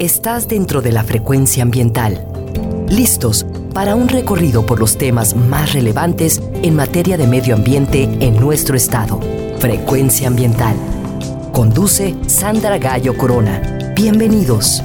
[0.00, 2.26] Estás dentro de la frecuencia ambiental.
[2.88, 8.34] Listos para un recorrido por los temas más relevantes en materia de medio ambiente en
[8.40, 9.20] nuestro estado.
[9.60, 10.74] Frecuencia ambiental.
[11.52, 13.92] Conduce Sandra Gallo Corona.
[13.94, 14.82] Bienvenidos.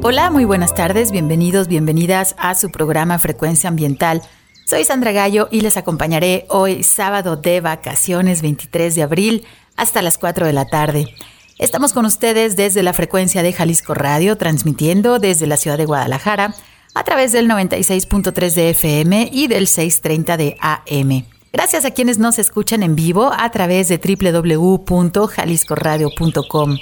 [0.00, 4.22] Hola, muy buenas tardes, bienvenidos, bienvenidas a su programa Frecuencia Ambiental.
[4.64, 9.44] Soy Sandra Gallo y les acompañaré hoy sábado de vacaciones 23 de abril
[9.74, 11.08] hasta las 4 de la tarde.
[11.58, 16.54] Estamos con ustedes desde la frecuencia de Jalisco Radio, transmitiendo desde la ciudad de Guadalajara
[16.94, 21.24] a través del 96.3 de FM y del 630 de AM.
[21.54, 26.76] Gracias a quienes nos escuchan en vivo a través de www.jaliscoradio.com.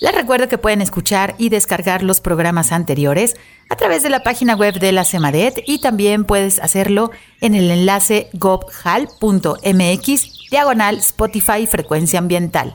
[0.00, 3.36] Les recuerdo que pueden escuchar y descargar los programas anteriores
[3.70, 7.70] a través de la página web de la CEMADET y también puedes hacerlo en el
[7.70, 9.60] enlace gobhal.mx
[10.50, 12.74] diagonal Spotify Frecuencia Ambiental.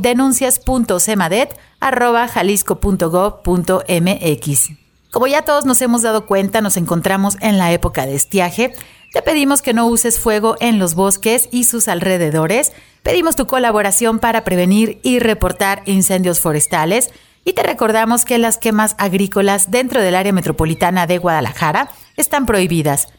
[1.91, 4.69] denuncias.cemadet.jalisco.gov.mx.
[5.11, 8.73] Como ya todos nos hemos dado cuenta, nos encontramos en la época de estiaje.
[9.11, 12.71] Te pedimos que no uses fuego en los bosques y sus alrededores.
[13.03, 17.11] Pedimos tu colaboración para prevenir y reportar incendios forestales.
[17.45, 23.09] Y te recordamos que las quemas agrícolas dentro del área metropolitana de Guadalajara están prohibidas.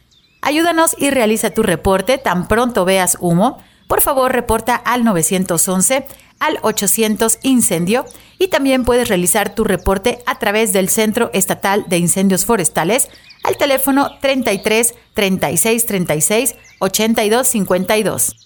[0.42, 6.06] Ayúdanos y realiza tu reporte tan pronto veas humo por favor reporta al 911,
[6.38, 8.04] al 800 incendio
[8.38, 13.08] y también puedes realizar tu reporte a través del Centro Estatal de Incendios Forestales
[13.44, 18.36] al teléfono 33 36 36 82 52.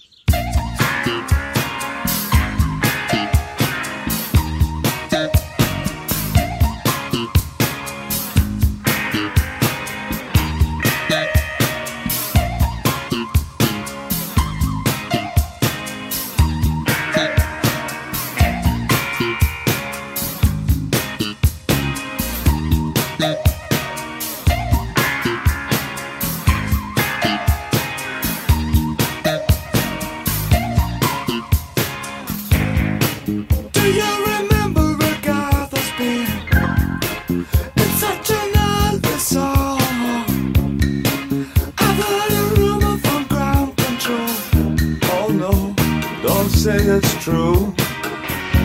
[46.39, 47.73] don't say it's true.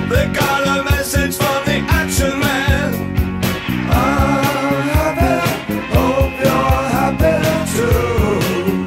[0.08, 2.90] They got a message from the action man.
[3.90, 5.34] I'm happy,
[5.94, 7.36] hope you're happy
[7.74, 8.86] too.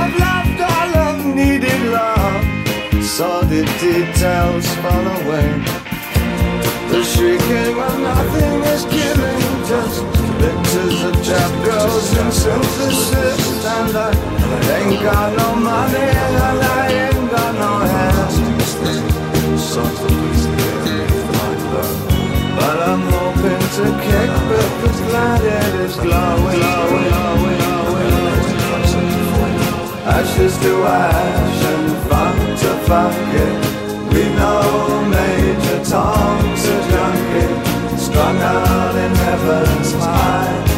[0.00, 2.42] I've loved all I've needed love,
[3.04, 5.48] saw the details fall away.
[6.90, 9.98] The shrieking when nothing is killing, just
[10.42, 12.02] pictures of chap girls
[12.42, 13.64] synthesis.
[13.64, 14.10] And I
[14.76, 16.61] ain't got no money.
[25.12, 28.48] planet is glowing, glowing, glowing, glowing.
[30.16, 33.56] Ashes to ash and fuck to fuck it.
[34.14, 40.71] We know Major Tom's a junkie, strung out in heaven's high.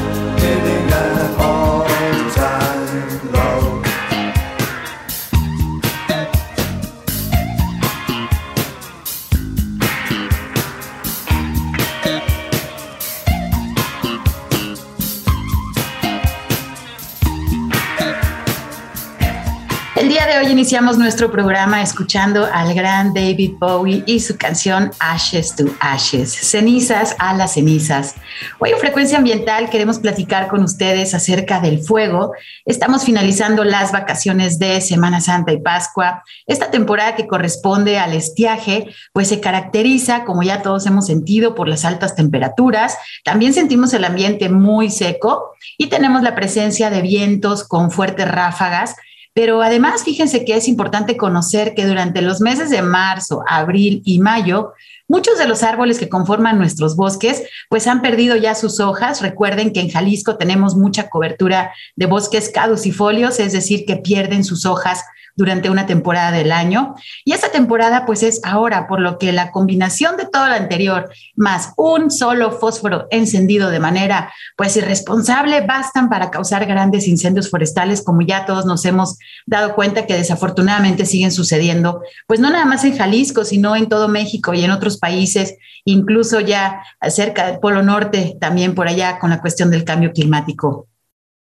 [20.64, 27.14] Iniciamos nuestro programa escuchando al gran David Bowie y su canción Ashes to Ashes, cenizas
[27.18, 28.14] a las cenizas.
[28.60, 32.32] Hoy en Frecuencia Ambiental queremos platicar con ustedes acerca del fuego.
[32.64, 36.22] Estamos finalizando las vacaciones de Semana Santa y Pascua.
[36.46, 41.68] Esta temporada que corresponde al estiaje, pues se caracteriza, como ya todos hemos sentido, por
[41.68, 42.96] las altas temperaturas.
[43.22, 48.96] También sentimos el ambiente muy seco y tenemos la presencia de vientos con fuertes ráfagas
[49.34, 54.20] pero además, fíjense que es importante conocer que durante los meses de marzo, abril y
[54.20, 54.74] mayo,
[55.08, 59.22] muchos de los árboles que conforman nuestros bosques, pues han perdido ya sus hojas.
[59.22, 64.66] Recuerden que en Jalisco tenemos mucha cobertura de bosques caducifolios, es decir, que pierden sus
[64.66, 65.04] hojas
[65.36, 66.94] durante una temporada del año.
[67.24, 71.10] Y esa temporada pues es ahora, por lo que la combinación de todo lo anterior
[71.36, 78.02] más un solo fósforo encendido de manera pues irresponsable bastan para causar grandes incendios forestales
[78.02, 82.84] como ya todos nos hemos dado cuenta que desafortunadamente siguen sucediendo, pues no nada más
[82.84, 87.82] en Jalisco, sino en todo México y en otros países, incluso ya cerca del Polo
[87.82, 90.88] Norte, también por allá con la cuestión del cambio climático.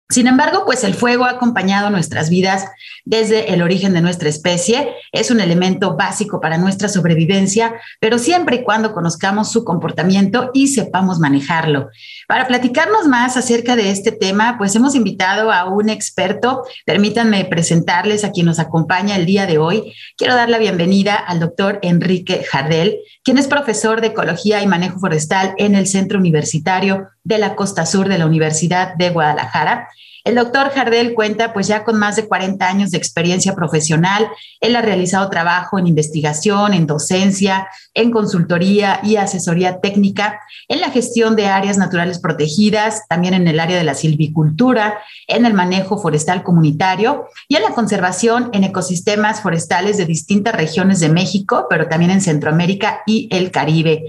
[0.09, 2.65] Sin embargo, pues el fuego ha acompañado nuestras vidas
[3.05, 8.57] desde el origen de nuestra especie, es un elemento básico para nuestra sobrevivencia, pero siempre
[8.57, 11.89] y cuando conozcamos su comportamiento y sepamos manejarlo.
[12.27, 16.63] Para platicarnos más acerca de este tema, pues hemos invitado a un experto.
[16.85, 19.93] Permítanme presentarles a quien nos acompaña el día de hoy.
[20.17, 24.99] Quiero dar la bienvenida al doctor Enrique Jardel, quien es profesor de Ecología y Manejo
[24.99, 29.89] Forestal en el Centro Universitario de la Costa Sur de la Universidad de Guadalajara.
[30.25, 34.27] El doctor Jardel cuenta pues ya con más de 40 años de experiencia profesional.
[34.60, 40.89] Él ha realizado trabajo en investigación, en docencia, en consultoría y asesoría técnica, en la
[40.89, 46.00] gestión de áreas naturales protegidas, también en el área de la silvicultura, en el manejo
[46.00, 51.88] forestal comunitario y en la conservación en ecosistemas forestales de distintas regiones de México, pero
[51.88, 54.06] también en Centroamérica y el Caribe.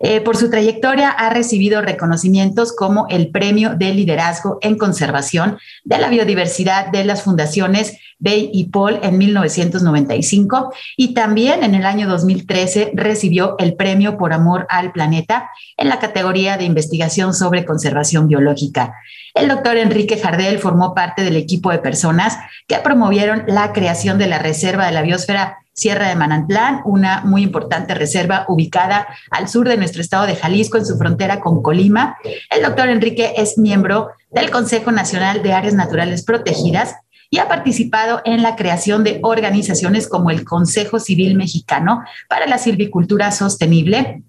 [0.00, 5.98] Eh, por su trayectoria ha recibido reconocimientos como el Premio de Liderazgo en Conservación de
[5.98, 12.08] la Biodiversidad de las Fundaciones Bay y Paul en 1995 y también en el año
[12.08, 18.28] 2013 recibió el Premio por Amor al Planeta en la categoría de investigación sobre conservación
[18.28, 18.94] biológica.
[19.34, 22.36] El doctor Enrique Jardel formó parte del equipo de personas
[22.66, 27.42] que promovieron la creación de la Reserva de la Biosfera Sierra de Manantlán, una muy
[27.42, 32.16] importante reserva ubicada al sur de nuestro estado de Jalisco, en su frontera con Colima.
[32.50, 36.96] El doctor Enrique es miembro del Consejo Nacional de Áreas Naturales Protegidas
[37.30, 42.58] y ha participado en la creación de organizaciones como el Consejo Civil Mexicano para la
[42.58, 44.24] Silvicultura Sostenible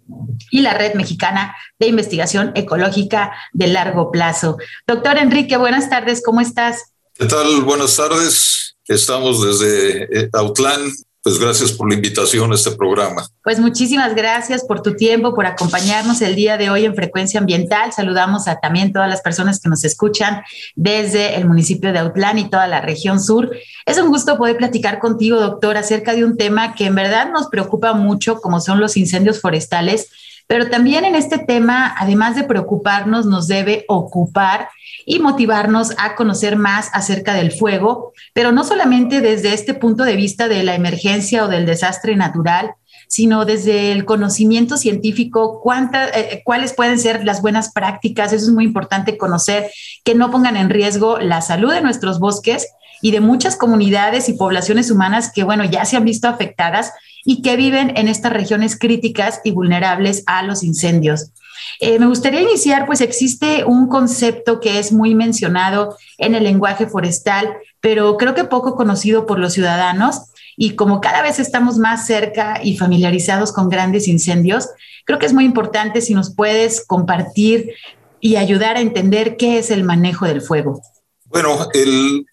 [0.51, 4.57] y la Red Mexicana de Investigación Ecológica de Largo Plazo.
[4.85, 6.93] Doctor Enrique, buenas tardes, ¿cómo estás?
[7.15, 7.63] ¿Qué tal?
[7.63, 8.77] Buenas tardes.
[8.87, 10.81] Estamos desde eh, Autlán,
[11.21, 13.27] pues gracias por la invitación a este programa.
[13.43, 17.91] Pues muchísimas gracias por tu tiempo, por acompañarnos el día de hoy en Frecuencia Ambiental.
[17.91, 20.41] Saludamos a también todas las personas que nos escuchan
[20.75, 23.51] desde el municipio de Autlán y toda la región sur.
[23.85, 27.47] Es un gusto poder platicar contigo, doctor, acerca de un tema que en verdad nos
[27.47, 30.09] preocupa mucho, como son los incendios forestales
[30.49, 34.69] pero también en este tema, además de preocuparnos, nos debe ocupar
[35.05, 40.15] y motivarnos a conocer más acerca del fuego, pero no solamente desde este punto de
[40.15, 42.71] vista de la emergencia o del desastre natural,
[43.07, 48.33] sino desde el conocimiento científico, cuánta, eh, cuáles pueden ser las buenas prácticas.
[48.33, 49.69] Eso es muy importante conocer,
[50.03, 52.67] que no pongan en riesgo la salud de nuestros bosques
[53.03, 56.91] y de muchas comunidades y poblaciones humanas que, bueno, ya se han visto afectadas
[57.25, 61.31] y que viven en estas regiones críticas y vulnerables a los incendios.
[61.79, 66.87] Eh, me gustaría iniciar, pues existe un concepto que es muy mencionado en el lenguaje
[66.87, 70.21] forestal, pero creo que poco conocido por los ciudadanos.
[70.57, 74.67] Y como cada vez estamos más cerca y familiarizados con grandes incendios,
[75.05, 77.71] creo que es muy importante si nos puedes compartir
[78.19, 80.81] y ayudar a entender qué es el manejo del fuego.
[81.29, 82.25] Bueno, el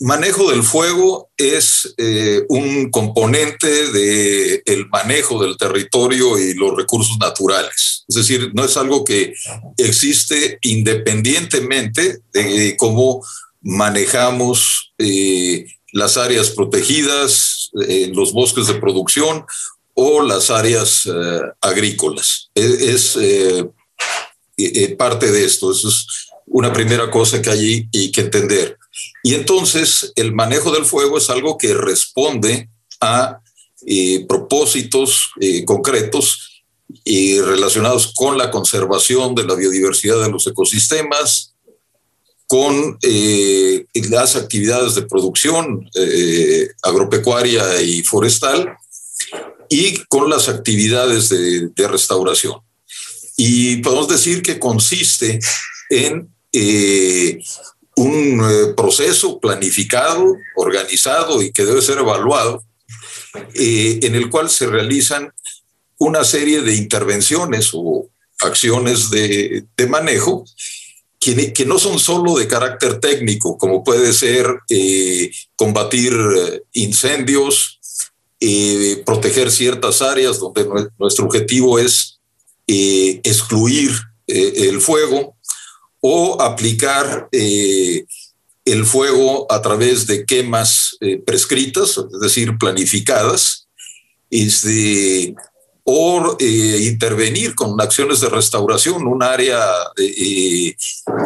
[0.00, 7.18] manejo del fuego es eh, un componente del el manejo del territorio y los recursos
[7.18, 8.04] naturales.
[8.08, 9.34] Es decir, no es algo que
[9.76, 13.22] existe independientemente de cómo
[13.60, 19.44] manejamos eh, las áreas protegidas, eh, los bosques de producción
[19.92, 21.06] o las áreas
[21.60, 22.50] agrícolas.
[22.54, 23.18] E, es,
[24.56, 25.72] es parte de esto.
[25.72, 28.78] Eso es una primera cosa que hay y que entender.
[29.22, 32.68] Y entonces el manejo del fuego es algo que responde
[33.00, 33.40] a
[33.86, 36.64] eh, propósitos eh, concretos
[37.04, 41.54] y relacionados con la conservación de la biodiversidad de los ecosistemas,
[42.46, 45.88] con eh, las actividades de producción
[46.82, 48.74] agropecuaria y forestal
[49.68, 52.60] y con las actividades de, restauración.
[53.36, 55.38] Y podemos decir que consiste
[55.90, 57.38] en eh,
[57.96, 62.62] un proceso planificado, organizado y que debe ser evaluado,
[63.54, 65.32] en el cual se realizan
[65.98, 70.44] una serie de intervenciones o acciones de, de manejo
[71.18, 77.80] que, no son solo de carácter técnico, como puede ser eh, combatir eh, incendios,
[78.40, 80.66] eh, proteger ciertas áreas donde
[80.98, 82.20] nuestro objetivo es
[82.66, 83.90] excluir
[84.26, 85.37] el fuego
[86.00, 93.66] o aplicar el fuego a través de quemas prescritas, es decir, planificadas.
[94.30, 95.34] Este,
[95.90, 99.58] o eh, intervenir con acciones de restauración, un área
[99.96, 100.76] eh,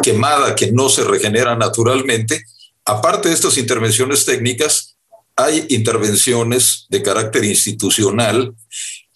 [0.01, 2.45] quemada que no se regenera naturalmente.
[2.85, 4.95] Aparte de estas intervenciones técnicas,
[5.35, 8.55] hay intervenciones de carácter institucional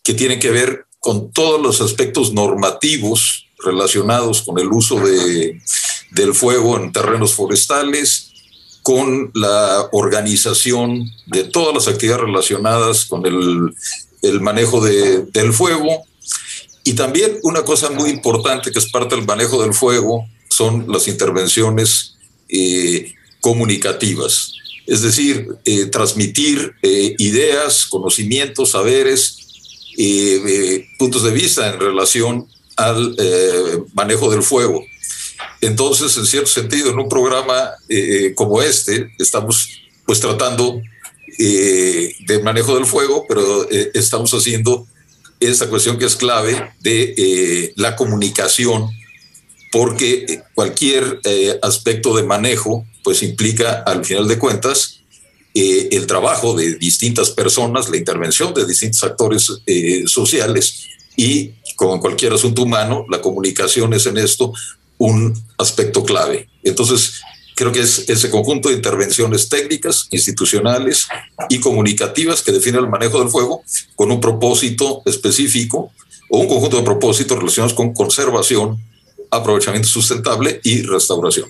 [0.04, 5.62] que tienen que ver con todos los aspectos normativos relacionados con el uso de,
[6.12, 8.32] del fuego en terrenos forestales,
[8.84, 13.74] con la organización de todas las actividades relacionadas con el
[14.22, 16.06] el manejo del fuego.
[16.84, 21.08] Y también una cosa muy importante que es parte del manejo del fuego son las
[21.08, 22.16] intervenciones
[22.50, 24.54] eh, comunicativas,
[24.86, 29.44] es decir, eh, transmitir eh, ideas, conocimientos, saberes,
[31.00, 32.48] puntos de vista en relación
[32.78, 33.16] al
[33.94, 34.84] manejo del fuego.
[35.62, 37.72] Entonces, en cierto sentido, en un programa
[38.36, 39.68] como este, estamos
[40.06, 40.82] pues tratando
[41.38, 44.88] eh, de manejo del fuego, pero eh, estamos haciendo
[45.40, 48.90] esta cuestión que es clave de eh, la comunicación,
[49.72, 51.20] porque cualquier
[51.62, 55.02] aspecto de manejo pues implica al final de cuentas
[55.54, 59.52] el trabajo de distintas personas, la intervención de distintos actores
[60.06, 64.52] sociales y como en cualquier asunto humano, la comunicación es en esto
[64.98, 66.50] un aspecto clave.
[66.64, 67.22] Entonces,
[67.58, 71.08] Creo que es ese conjunto de intervenciones técnicas, institucionales
[71.50, 73.64] y comunicativas que define el manejo del fuego
[73.96, 75.92] con un propósito específico
[76.30, 78.78] o un conjunto de propósitos relacionados con conservación,
[79.32, 81.50] aprovechamiento sustentable y restauración.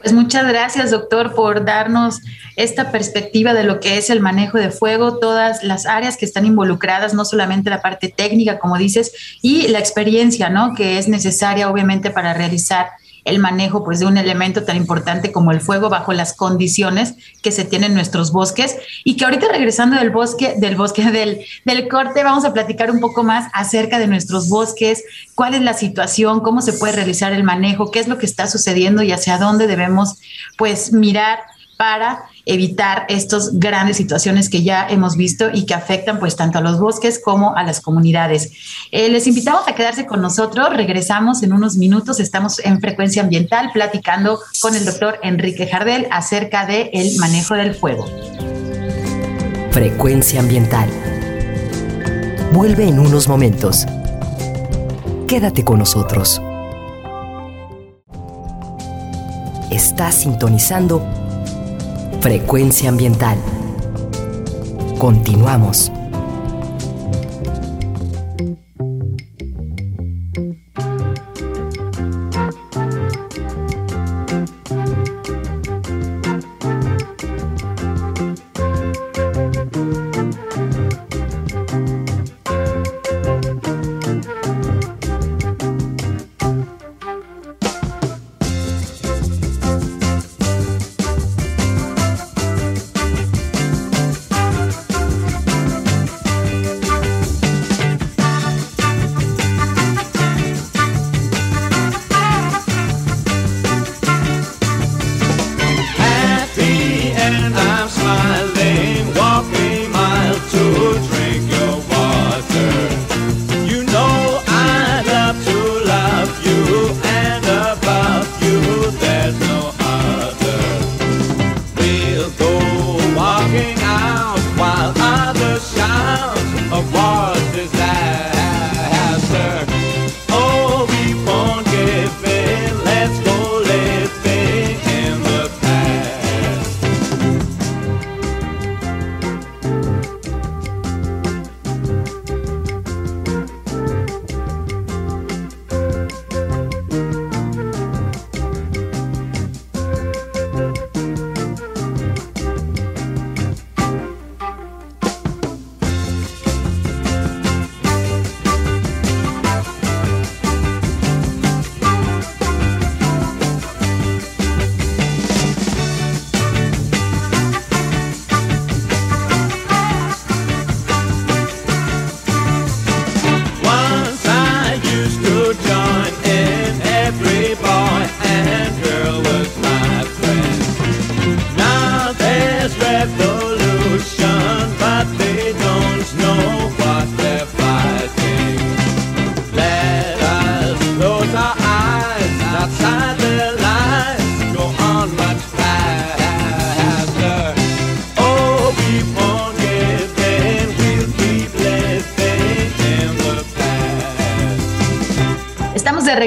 [0.00, 2.20] Pues muchas gracias, doctor, por darnos
[2.54, 6.46] esta perspectiva de lo que es el manejo de fuego, todas las áreas que están
[6.46, 9.12] involucradas, no solamente la parte técnica, como dices,
[9.42, 10.74] y la experiencia, ¿no?
[10.74, 12.90] Que es necesaria, obviamente, para realizar
[13.24, 17.52] el manejo pues, de un elemento tan importante como el fuego bajo las condiciones que
[17.52, 18.76] se tienen en nuestros bosques.
[19.04, 23.00] Y que ahorita regresando del bosque, del bosque del, del corte, vamos a platicar un
[23.00, 27.44] poco más acerca de nuestros bosques, cuál es la situación, cómo se puede realizar el
[27.44, 30.18] manejo, qué es lo que está sucediendo y hacia dónde debemos
[30.56, 31.38] pues mirar
[31.78, 36.60] para evitar estas grandes situaciones que ya hemos visto y que afectan pues tanto a
[36.60, 38.50] los bosques como a las comunidades.
[38.90, 43.70] Eh, les invitamos a quedarse con nosotros, regresamos en unos minutos, estamos en frecuencia ambiental
[43.72, 48.06] platicando con el doctor Enrique Jardel acerca del el manejo del fuego.
[49.70, 50.90] Frecuencia ambiental.
[52.52, 53.86] Vuelve en unos momentos.
[55.28, 56.42] Quédate con nosotros.
[59.70, 61.27] Estás sintonizando
[62.20, 63.38] Frecuencia ambiental.
[64.98, 65.92] Continuamos.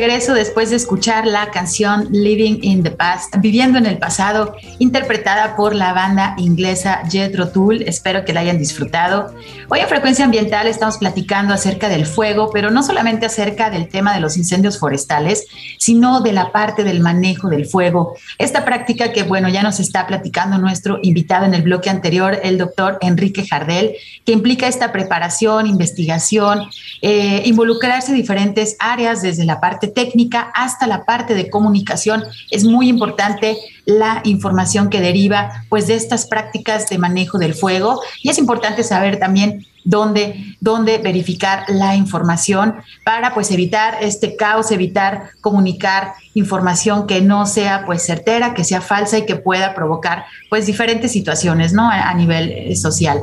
[0.01, 5.55] Regreso después de escuchar la canción Living in the Past, Viviendo en el Pasado, interpretada
[5.55, 7.83] por la banda inglesa Jethro Tull.
[7.83, 9.31] Espero que la hayan disfrutado.
[9.69, 14.15] Hoy en Frecuencia Ambiental estamos platicando acerca del fuego, pero no solamente acerca del tema
[14.15, 15.45] de los incendios forestales,
[15.77, 18.15] sino de la parte del manejo del fuego.
[18.39, 22.57] Esta práctica que, bueno, ya nos está platicando nuestro invitado en el bloque anterior, el
[22.57, 23.93] doctor Enrique Jardel,
[24.25, 26.63] que implica esta preparación, investigación,
[27.03, 32.23] eh, involucrarse en diferentes áreas desde la parte técnica hasta la parte de comunicación.
[32.49, 38.01] Es muy importante la información que deriva pues de estas prácticas de manejo del fuego
[38.21, 44.71] y es importante saber también dónde, dónde verificar la información para pues evitar este caos,
[44.71, 50.25] evitar comunicar información que no sea pues certera, que sea falsa y que pueda provocar
[50.49, 51.89] pues diferentes situaciones, ¿no?
[51.89, 53.19] A, nivel eh, social.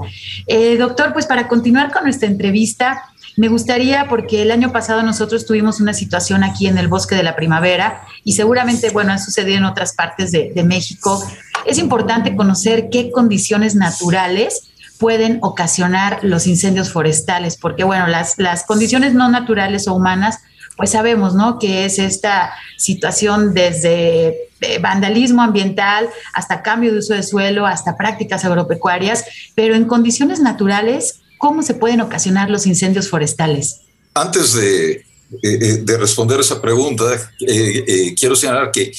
[0.47, 3.03] Eh, doctor, pues para continuar con nuestra entrevista,
[3.39, 7.23] me gustaría, porque el año pasado nosotros tuvimos una situación aquí en el Bosque de
[7.23, 11.25] la Primavera y seguramente, bueno, ha sucedido en otras partes de, México.
[11.65, 18.65] Es importante conocer qué condiciones naturales pueden ocasionar los incendios forestales, porque bueno, las, las
[18.65, 20.41] condiciones no naturales o humanas,
[20.77, 21.61] pues sabemos, ¿no?
[21.61, 27.97] Que es esta situación desde eh, vandalismo ambiental hasta cambio de uso de suelo, hasta
[27.97, 33.81] prácticas agropecuarias, pero en condiciones naturales, ¿Cómo se pueden ocasionar los incendios forestales?
[34.15, 35.05] Antes de, eh,
[35.43, 37.05] eh, de responder esa pregunta,
[37.47, 38.93] eh, quiero señalar que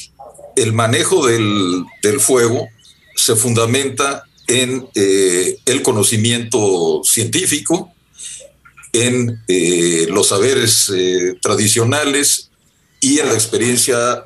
[0.55, 2.67] el manejo del fuego
[3.15, 7.91] se fundamenta en el conocimiento científico,
[8.93, 9.41] en
[10.09, 10.91] los saberes
[11.41, 12.49] tradicionales
[12.99, 14.23] y en la experiencia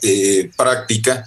[0.55, 1.25] práctica.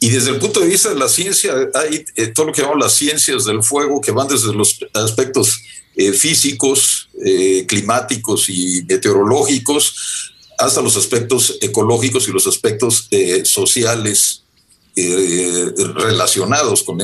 [0.00, 2.04] Y desde el punto de vista de la ciencia, hay
[2.34, 5.60] todo lo que llamamos las ciencias del fuego, que van desde los aspectos
[5.98, 14.42] eh, físicos, eh, climáticos y meteorológicos, hasta los aspectos ecológicos y los aspectos eh, sociales
[15.94, 16.96] relacionados con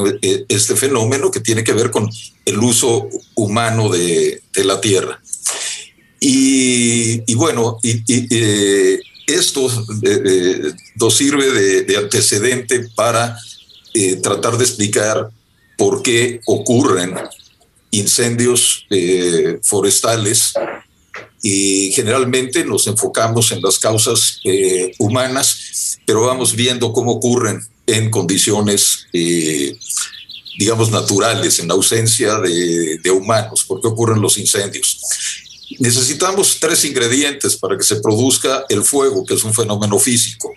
[0.48, 2.08] este fenómeno que tiene que ver con
[2.46, 5.20] el uso humano de, la tierra.
[6.18, 7.78] Y, bueno,
[9.26, 9.68] esto
[10.96, 13.38] nos sirve de antecedente para
[14.22, 15.28] tratar de explicar
[15.76, 17.14] por qué ocurren
[17.92, 20.54] incendios eh, forestales
[21.42, 28.10] y generalmente nos enfocamos en las causas eh, humanas, pero vamos viendo cómo ocurren en
[28.10, 29.76] condiciones, eh,
[30.58, 35.00] digamos, naturales, en ausencia de, de humanos, por qué ocurren los incendios.
[35.78, 40.52] Necesitamos tres ingredientes para que se produzca el fuego, que es un fenómeno físico.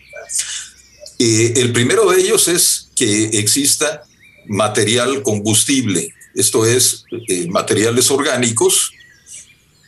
[1.19, 4.03] el primero de ellos es que exista
[4.47, 8.91] material combustible, esto es eh, materiales orgánicos,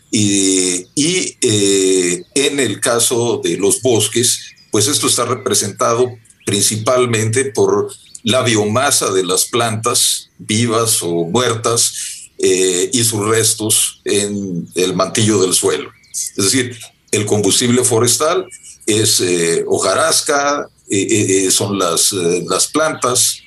[0.10, 0.88] y,
[1.42, 4.40] eh, en el caso de los bosques,
[4.72, 6.10] pues esto está representado
[6.46, 14.68] principalmente por la biomasa de las plantas vivas o muertas eh, y sus restos en
[14.76, 15.92] el mantillo del suelo.
[16.14, 16.78] Es decir,
[17.12, 18.48] el combustible forestal
[18.86, 19.22] es
[19.68, 20.70] hojarasca,
[21.50, 23.42] son las, las plantas,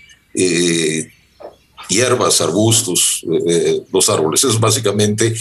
[1.91, 4.45] hierbas, arbustos, eh, eh, los árboles.
[4.45, 5.35] Es básicamente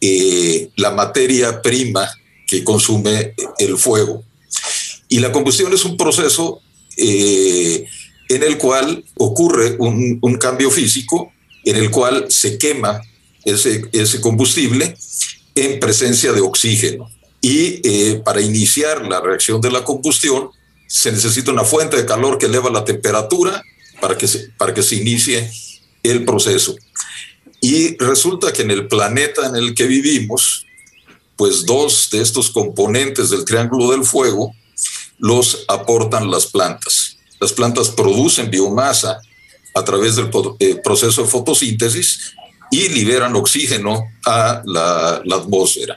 [0.00, 2.08] eh, la materia prima
[2.46, 4.24] que consume el fuego.
[5.08, 6.60] Y la combustión es un proceso
[6.96, 11.32] en el cual ocurre un, cambio físico,
[11.64, 13.00] en el cual se quema
[13.44, 14.94] ese, combustible
[15.54, 17.10] en presencia de oxígeno.
[17.40, 20.50] Y para iniciar la reacción de la combustión,
[20.86, 23.62] se necesita una fuente de calor que eleva la temperatura
[24.00, 24.26] para que
[24.58, 25.50] para que se inicie
[26.02, 26.76] el proceso.
[27.60, 30.66] Y resulta que en el planeta en el que vivimos,
[31.36, 34.54] pues dos de estos componentes del triángulo del fuego
[35.18, 37.16] los aportan las plantas.
[37.40, 39.20] Las plantas producen biomasa
[39.74, 42.34] a través del eh, proceso de fotosíntesis
[42.70, 45.96] y liberan oxígeno a la, atmósfera.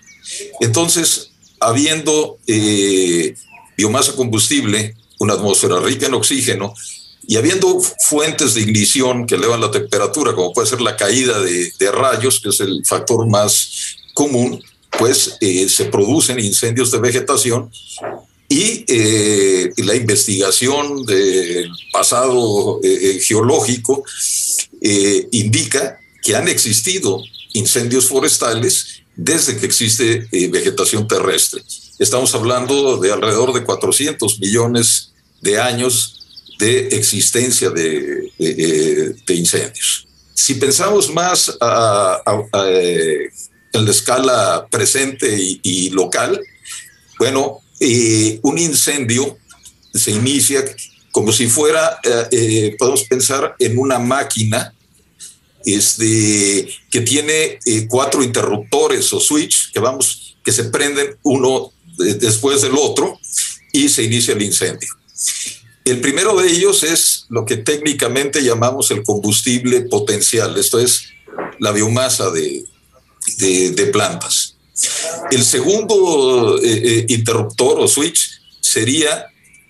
[0.59, 3.33] Entonces, habiendo eh,
[3.77, 6.73] biomasa combustible, una atmósfera rica en oxígeno,
[7.27, 11.91] y habiendo fuentes de ignición que elevan la temperatura, como puede ser la caída de,
[11.91, 14.63] rayos, que es el factor más común,
[14.97, 17.71] pues eh, se producen incendios de vegetación
[18.47, 24.03] y, eh, la investigación del pasado eh, geológico
[25.31, 31.63] indica que han existido incendios forestales desde que existe vegetación terrestre.
[31.97, 36.14] estamos hablando de alrededor de 400 millones de años
[36.57, 38.31] de existencia de,
[39.29, 40.07] incendios.
[40.33, 41.57] Si pensamos más en
[43.85, 46.41] la escala presente y, local,
[47.17, 49.37] bueno, eh, un incendio
[49.93, 50.63] se inicia
[51.11, 54.73] como si fuera, eh, eh, podemos pensar en una máquina
[55.65, 62.75] este, que tiene cuatro interruptores o switch que vamos, que se prenden uno después del
[62.77, 63.17] otro
[63.71, 64.89] y se inicia el incendio.
[65.85, 71.09] El primero de ellos es lo que técnicamente llamamos el combustible potencial, esto es
[71.59, 72.65] la biomasa de,
[73.37, 74.55] de, plantas.
[75.29, 79.27] El segundo eh, eh, interruptor o switch sería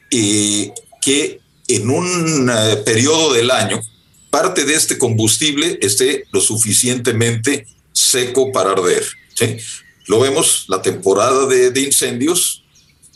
[0.10, 2.50] eh, que en un
[2.86, 3.82] periodo del año
[4.30, 9.04] parte de este combustible esté lo suficientemente seco para arder.
[10.08, 12.64] Lo vemos, la temporada de, incendios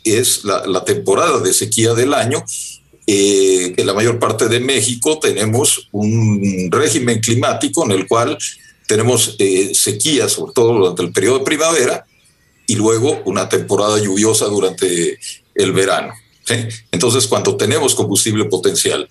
[0.03, 2.43] es la, la, temporada de sequía del año
[3.12, 8.38] eh, en la mayor parte de México tenemos un régimen climático en el cual
[8.86, 12.06] tenemos eh, sequía, sobre todo durante el periodo de primavera,
[12.67, 15.17] y luego una temporada lluviosa durante
[15.56, 16.13] el verano.
[16.91, 19.10] Entonces, cuando tenemos combustible potencial.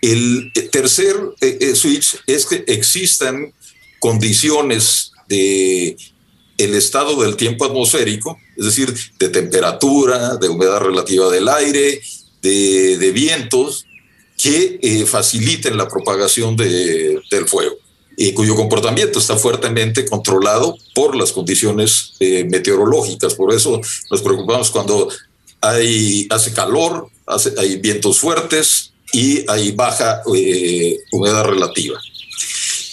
[0.00, 3.52] El tercer eh, switch es que existan
[3.98, 5.98] condiciones de
[6.56, 12.00] el estado del tiempo atmosférico, es decir, de temperatura, de humedad relativa del aire,
[12.42, 13.86] de, vientos
[14.36, 17.76] que eh, faciliten la propagación del fuego
[18.20, 23.34] y cuyo comportamiento está fuertemente controlado por las condiciones eh, meteorológicas.
[23.34, 25.08] Por eso nos preocupamos cuando
[25.60, 32.00] hay, hace calor, hace, hay vientos fuertes y hay baja eh, humedad relativa.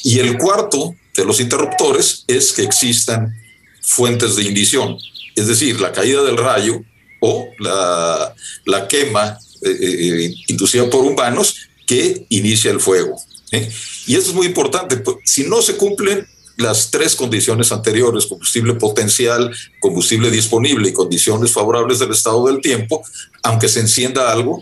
[0.04, 3.34] Y el cuarto de los interruptores es que existan
[3.82, 4.96] fuentes de ignición,
[5.36, 6.84] es decir, la caída del rayo
[7.26, 8.36] o la,
[8.66, 11.56] la quema eh, eh, inducida por humanos
[11.88, 13.20] que inicia el fuego.
[13.52, 13.68] ¿eh?
[14.06, 14.98] Y eso es muy importante.
[14.98, 21.52] Pues, si no se cumplen las tres condiciones anteriores, combustible potencial, combustible disponible y condiciones
[21.52, 23.04] favorables del estado del tiempo,
[23.42, 24.62] aunque se encienda algo,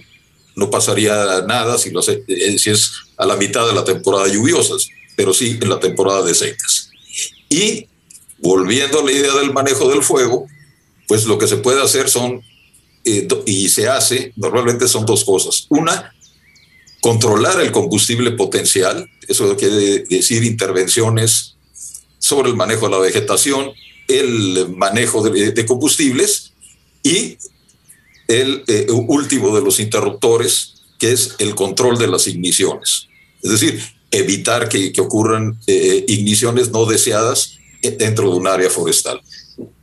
[0.56, 2.24] no pasaría nada si, lo hace,
[2.58, 4.76] si es a la mitad de la temporada lluviosa,
[5.18, 6.90] pero sí en la temporada de secas.
[7.50, 7.88] Y
[8.40, 10.48] volviendo a la idea del manejo del fuego,
[11.08, 12.42] pues lo que se puede hacer son
[13.06, 15.66] eh, y se hace, normalmente son dos cosas.
[15.70, 16.14] Una,
[17.02, 21.56] controlar el combustible potencial, eso quiere decir intervenciones
[22.18, 23.72] sobre el manejo de la vegetación,
[24.08, 26.54] el manejo de, combustibles
[27.04, 27.38] y
[28.30, 33.08] el eh, último de los interruptores, que es el control de las igniciones.
[33.42, 39.22] Es decir, evitar que, ocurran eh, igniciones no deseadas dentro de un área forestal.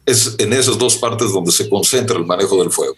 [0.07, 2.95] Es en esas dos partes donde se concentra el manejo del fuego.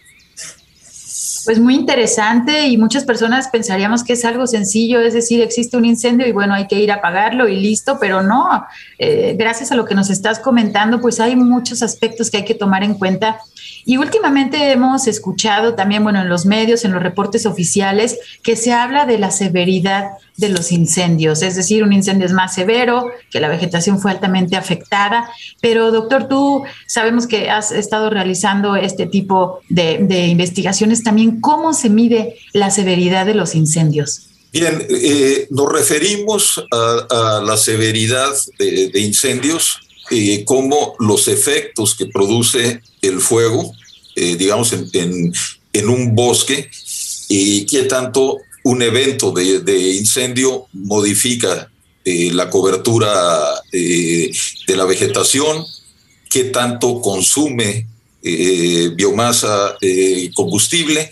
[1.45, 5.85] Pues muy interesante y muchas personas pensaríamos que es algo sencillo, es decir, existe un
[5.85, 8.65] incendio y bueno, hay que ir a apagarlo y listo, pero no,
[8.97, 12.55] eh, gracias a lo que nos estás comentando, pues hay muchos aspectos que hay que
[12.55, 13.39] tomar en cuenta
[13.85, 18.71] y últimamente hemos escuchado también, bueno, en los medios, en los reportes oficiales, que se
[18.71, 23.39] habla de la severidad de los incendios, es decir, un incendio es más severo, que
[23.39, 25.29] la vegetación fue altamente afectada,
[25.61, 31.89] pero doctor, tú sabemos que has estado realizando este tipo de, investigaciones también, ¿cómo se
[31.89, 34.29] mide la severidad de los incendios?
[34.51, 42.07] Bien, eh, nos referimos a, la severidad de, de incendios eh, como los efectos que
[42.07, 43.73] produce el fuego,
[44.15, 45.31] eh, digamos, en,
[45.89, 46.69] un bosque,
[47.29, 51.71] y qué tanto un evento de, incendio modifica
[52.05, 54.33] eh, la cobertura de
[54.67, 55.65] la vegetación,
[56.29, 57.87] qué tanto consume
[58.95, 59.77] biomasa
[60.33, 61.09] combustible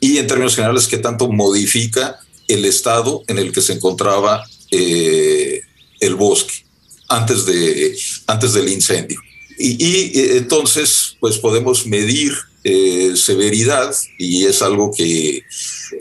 [0.00, 2.18] y en términos generales qué tanto modifica
[2.48, 6.65] el estado en el que se encontraba el bosque
[7.08, 9.20] antes, de, antes del incendio.
[9.58, 15.42] Y, eh, entonces, pues podemos medir eh, severidad y es algo que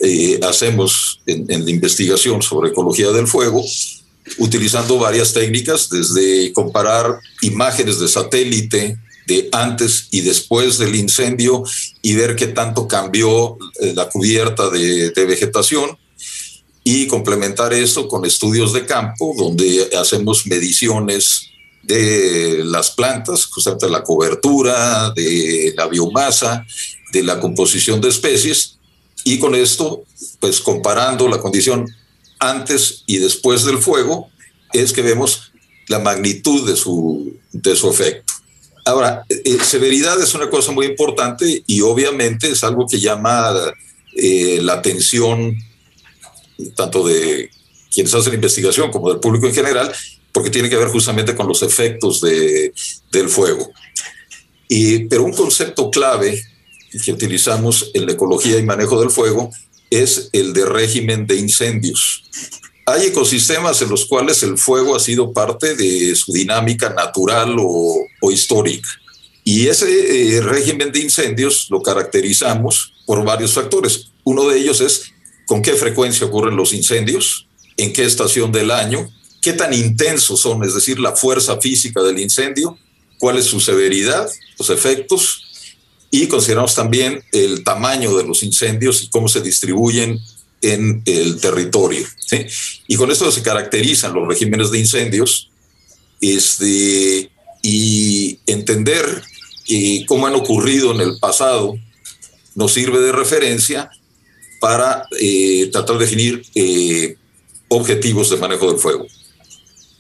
[0.02, 3.64] eh, hacemos en, la investigación sobre ecología del fuego,
[4.40, 11.64] utilizando varias técnicas, desde comparar imágenes de satélite de antes y después del incendio
[12.02, 13.58] y ver qué tanto cambió
[13.96, 15.98] la cubierta de, de vegetación,
[16.88, 21.50] y complementar eso con estudios de campo donde hacemos mediciones
[21.82, 26.64] de las plantas, justamente la cobertura, de la biomasa,
[27.12, 28.78] de la composición de especies
[29.24, 30.04] y con esto,
[30.40, 31.88] pues comparando la condición
[32.40, 34.30] antes y después del fuego,
[34.72, 35.52] es que vemos
[35.88, 38.32] la magnitud de su, de su efecto.
[38.86, 43.56] Ahora, eh, severidad es una cosa muy importante y obviamente es algo que llama
[44.16, 45.58] eh, la atención
[46.76, 47.50] tanto de
[47.92, 49.92] quienes hacen investigación como del público en general,
[50.32, 52.74] porque tiene que ver justamente con los efectos de,
[53.12, 53.72] del fuego.
[55.10, 56.42] Pero un concepto clave
[57.04, 59.50] que utilizamos en la ecología y manejo del fuego
[59.90, 62.24] es el de régimen de incendios.
[62.86, 68.08] Hay ecosistemas en los cuales el fuego ha sido parte de su dinámica natural o,
[68.32, 68.90] histórica.
[69.44, 74.12] Y ese eh, régimen de incendios lo caracterizamos por varios factores.
[74.24, 75.12] Uno de ellos es
[75.46, 79.10] con qué frecuencia ocurren los incendios, en qué estación del año,
[79.42, 82.78] qué tan intensos son, es decir, la fuerza física del incendio,
[83.20, 85.42] cuál es su severidad, los efectos,
[86.12, 90.20] y consideramos también el tamaño de los incendios y cómo se distribuyen
[90.62, 92.08] en el territorio.
[92.88, 95.50] Y con esto se caracterizan los regímenes de incendios
[96.22, 97.30] este,
[97.62, 99.24] y entender
[99.68, 101.76] eh, cómo han ocurrido en el pasado
[102.56, 103.90] nos sirve de referencia
[104.66, 107.18] para eh, tratar de definir eh,
[107.68, 109.06] objetivos de manejo del fuego.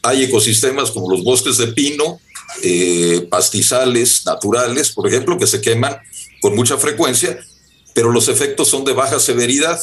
[0.01, 2.19] Hay ecosistemas como los bosques de pino,
[3.29, 5.97] pastizales naturales, por ejemplo, que se queman
[6.41, 7.37] con mucha frecuencia,
[7.93, 9.79] pero los efectos son de baja severidad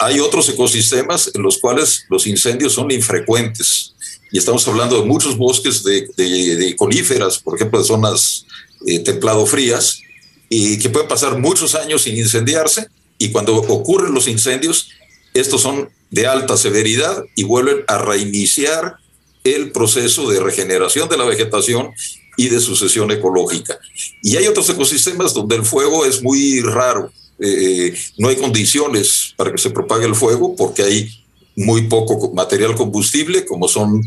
[0.00, 3.94] hay otros ecosistemas en los cuales los incendios son infrecuentes.
[4.32, 8.46] Y estamos hablando de muchos bosques de, coníferas, por ejemplo, de zonas
[8.86, 10.00] eh, templado-frías,
[10.48, 12.88] y que pueden pasar muchos años sin incendiarse.
[13.20, 14.88] Y cuando ocurren los incendios,
[15.34, 18.96] estos son de alta severidad y vuelven a reiniciar
[19.44, 21.90] el proceso de regeneración de la vegetación
[22.38, 23.78] y de sucesión ecológica.
[24.22, 29.52] Y hay otros ecosistemas donde el fuego es muy raro, eh, no hay condiciones para
[29.52, 31.10] que se propague el fuego porque hay
[31.56, 34.02] muy poco material combustible, como son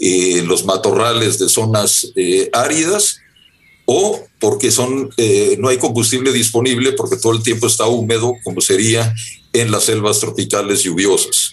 [0.00, 3.20] eh, los matorrales de zonas eh, áridas,
[3.90, 5.10] o porque son,
[5.58, 9.14] no hay combustible disponible porque todo el tiempo está húmedo, como sería
[9.54, 11.52] en las selvas tropicales lluviosas.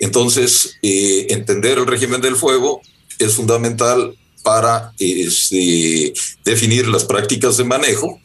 [0.00, 2.80] Entonces, entender el régimen del fuego
[3.18, 8.18] es fundamental para este, definir las prácticas de manejo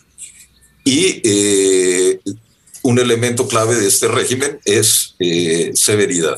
[0.85, 2.19] y eh,
[2.81, 6.37] un elemento clave de este régimen es eh, severidad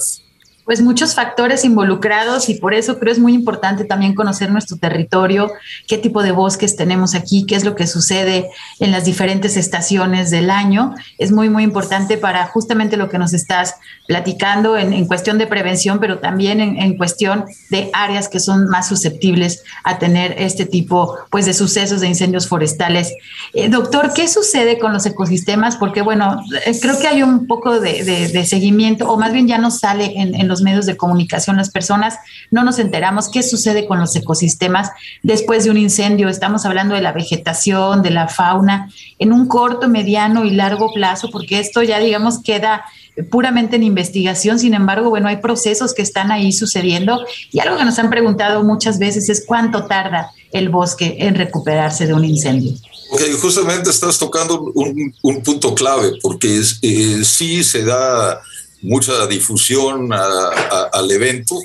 [0.65, 5.51] pues muchos factores involucrados y por eso creo es muy importante también conocer nuestro territorio,
[5.87, 8.49] qué tipo de bosques tenemos aquí, qué es lo que sucede
[8.79, 10.95] en las diferentes estaciones del año.
[11.19, 13.75] Es muy, muy importante para justamente lo que nos estás
[14.07, 19.63] platicando en, cuestión de prevención, pero también en, cuestión de áreas que son más susceptibles
[19.83, 23.13] a tener este tipo pues, de sucesos de incendios forestales.
[23.53, 25.75] Eh, doctor, ¿qué sucede con los ecosistemas?
[25.75, 29.71] Porque bueno, eh, creo que hay un poco de, seguimiento, o más bien ya no
[29.71, 32.15] sale en, en los medios de comunicación las personas
[32.51, 34.91] no nos enteramos qué sucede con los ecosistemas
[35.23, 36.29] después de un incendio.
[36.29, 41.29] Estamos hablando de la vegetación, de la fauna, en un corto, mediano y largo plazo,
[41.31, 42.85] porque esto ya, digamos, queda
[43.29, 47.85] puramente en investigación, sin embargo, bueno, hay procesos que están ahí sucediendo y algo que
[47.85, 52.73] nos han preguntado muchas veces es cuánto tarda el bosque en recuperarse de un incendio.
[53.11, 55.13] Ok, justamente estás tocando un,
[55.43, 58.41] punto clave, porque eh, sí se da
[58.81, 61.59] mucha difusión al evento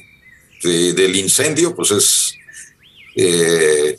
[0.63, 2.35] del incendio, pues es
[3.17, 3.99] eh,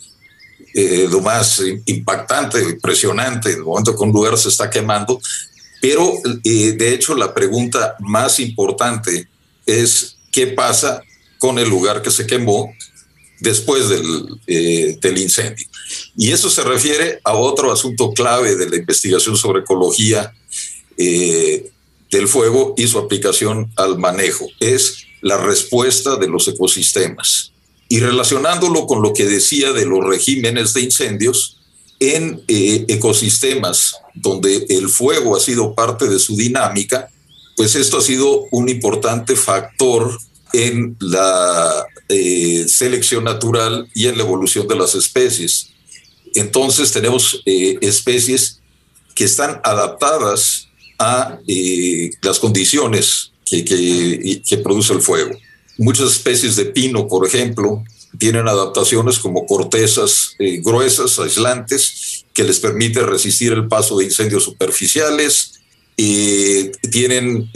[0.74, 5.20] eh, lo más impactante, impresionante, el momento que un lugar se está quemando,
[5.82, 9.28] pero eh, de hecho la pregunta más importante
[9.66, 11.02] es qué pasa
[11.40, 12.72] con el lugar que se quemó
[13.40, 15.66] después del, del incendio.
[16.16, 20.32] Y eso se refiere a otro asunto clave de la investigación sobre ecología
[22.12, 24.48] del fuego y su aplicación al manejo.
[24.60, 27.54] Es la respuesta de los ecosistemas.
[27.88, 31.58] Y relacionándolo con lo que decía de los regímenes de incendios,
[32.00, 37.10] en eh, ecosistemas donde el fuego ha sido parte de su dinámica,
[37.56, 40.18] pues esto ha sido un importante factor
[40.52, 45.70] en la eh, selección natural y en la evolución de las especies.
[46.34, 48.60] Entonces tenemos eh, especies
[49.14, 50.61] que están adaptadas
[51.02, 55.32] a eh, las condiciones que, que, produce el fuego.
[55.80, 57.84] Muchas especies de pino, por ejemplo,
[58.20, 64.44] tienen adaptaciones como cortezas eh, gruesas, aislantes, que les permite resistir el paso de incendios
[64.44, 65.54] superficiales.
[65.98, 67.50] Eh, tienen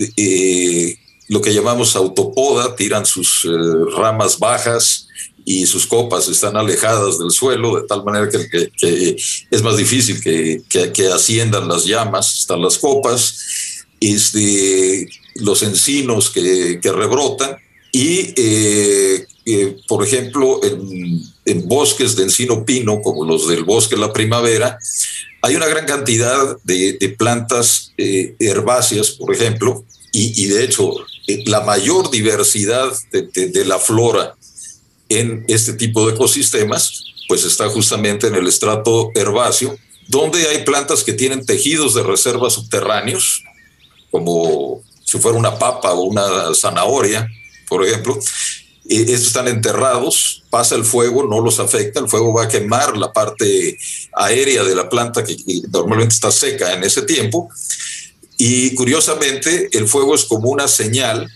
[1.29, 3.47] lo que llamamos autopoda, tiran sus
[3.95, 5.07] ramas bajas
[5.45, 9.15] y sus copas están alejadas del suelo, de tal manera que,
[9.51, 13.37] es más difícil que, que, asciendan las llamas hasta las copas,
[13.99, 17.57] este, los encinos que, rebrotan
[17.91, 24.01] y eh, eh, por ejemplo, en, bosques de encino pino, como los del bosque de
[24.01, 24.79] la primavera,
[25.41, 30.93] hay una gran cantidad de, plantas eh, herbáceas, por ejemplo, y, de hecho
[31.27, 34.35] eh, la mayor diversidad de, la flora
[35.19, 41.03] en este tipo de ecosistemas, pues está justamente en el estrato herbáceo, donde hay plantas
[41.03, 43.43] que tienen tejidos de reserva subterráneos,
[44.11, 47.27] como si fuera una papa o una zanahoria,
[47.67, 48.17] por ejemplo.
[48.87, 53.11] estos están enterrados, pasa el fuego, no los afecta, el fuego va a quemar la
[53.11, 53.77] parte
[54.13, 55.35] aérea de la planta que
[55.71, 57.49] normalmente está seca en ese tiempo.
[58.37, 61.27] Y curiosamente, el fuego es como una señal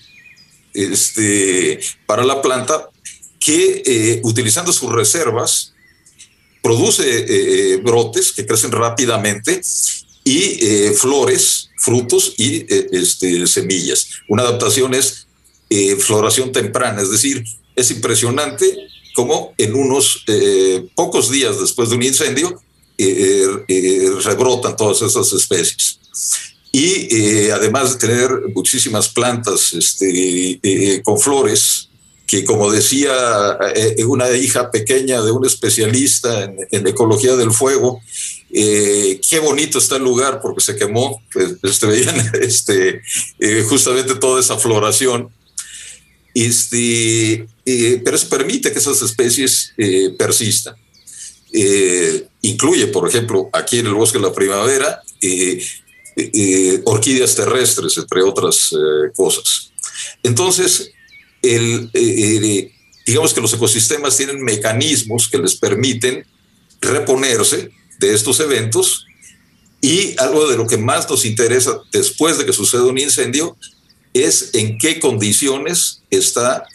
[0.74, 2.90] este, para la planta
[3.40, 5.74] que eh, utilizando sus reservas
[6.62, 9.62] produce eh, eh, brotes que crecen rápidamente
[10.26, 10.60] y
[10.96, 14.10] flores, frutos y este, semillas.
[14.28, 15.26] Una adaptación es
[16.00, 17.44] floración temprana, es decir,
[17.76, 18.78] es impresionante
[19.16, 20.24] cómo en unos
[20.94, 22.62] pocos días después de un incendio
[24.24, 26.00] rebrotan todas esas especies.
[26.72, 31.89] Y además de tener muchísimas plantas este, con flores,
[32.30, 38.02] que como decía eh, una hija pequeña de un especialista en, ecología del fuego,
[38.54, 43.02] eh, qué bonito está el lugar porque se quemó, pues, veían este,
[43.40, 45.30] eh, justamente toda esa floración.
[46.36, 49.74] Este, pero eso permite que esas especies
[50.18, 50.76] persistan.
[52.42, 55.02] incluye, por ejemplo, aquí en el bosque de la primavera,
[56.86, 58.70] orquídeas terrestres, entre otras
[59.16, 59.72] cosas.
[60.22, 60.92] Entonces,
[61.42, 62.72] el, eh,
[63.06, 66.26] digamos que los ecosistemas tienen mecanismos que les permiten
[66.82, 69.06] reponerse de estos eventos
[69.82, 73.58] y algo de lo que más nos interesa después de que suceda un incendio
[74.14, 76.66] es en qué condiciones está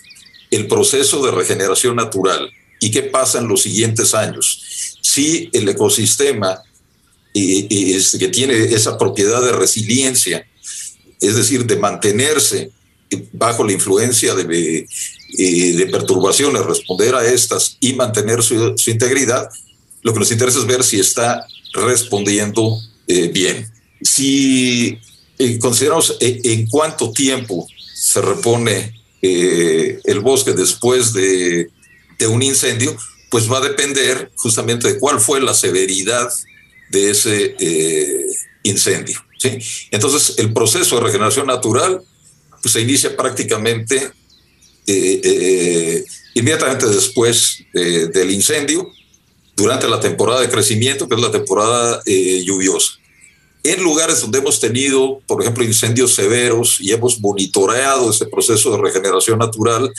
[0.50, 2.50] el proceso de regeneración natural
[2.80, 4.98] y qué pasa en los siguientes años.
[5.00, 6.62] Si el ecosistema
[7.32, 10.46] que tiene esa propiedad de resiliencia,
[11.20, 12.70] es decir, de mantenerse
[13.32, 14.86] bajo la influencia de,
[15.36, 19.48] eh, de perturbaciones, responder a estas y mantener su, integridad,
[20.02, 23.68] lo que nos interesa es ver si está respondiendo eh, bien.
[24.00, 24.98] Si
[25.38, 31.70] eh, consideramos en cuánto tiempo se repone el bosque después de,
[32.18, 32.94] de, un incendio,
[33.30, 36.30] pues va a depender justamente de cuál fue la severidad
[36.90, 37.56] de ese
[38.62, 39.18] incendio.
[39.38, 39.58] ¿sí?
[39.90, 42.02] Entonces, el proceso de regeneración natural
[42.64, 44.10] pues se inicia prácticamente
[44.86, 48.90] eh, eh, inmediatamente después del incendio,
[49.54, 52.94] durante la temporada de crecimiento, que es la temporada eh, lluviosa.
[53.62, 58.82] En lugares donde hemos tenido, por ejemplo, incendios severos y hemos monitoreado ese proceso de
[58.82, 59.92] regeneración natural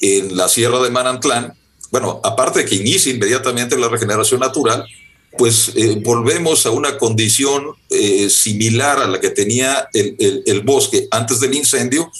[0.00, 1.54] en la Sierra de Manantlán,
[1.90, 4.84] bueno, aparte de que inicia inmediatamente la regeneración natural,
[5.36, 11.40] pues eh, volvemos a una condición eh, similar a la que tenía el, bosque antes
[11.40, 12.10] del incendio,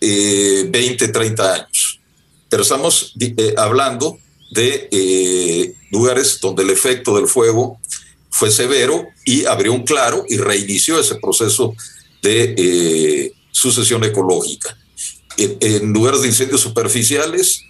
[0.00, 2.00] 20, eh, 30 años.
[2.48, 3.14] Pero estamos
[3.56, 4.18] hablando
[4.50, 7.80] de lugares donde el efecto del fuego
[8.30, 11.74] fue severo y abrió un claro y reinició ese proceso
[12.22, 14.76] de sucesión ecológica.
[15.36, 17.62] en lugares de incendios superficiales,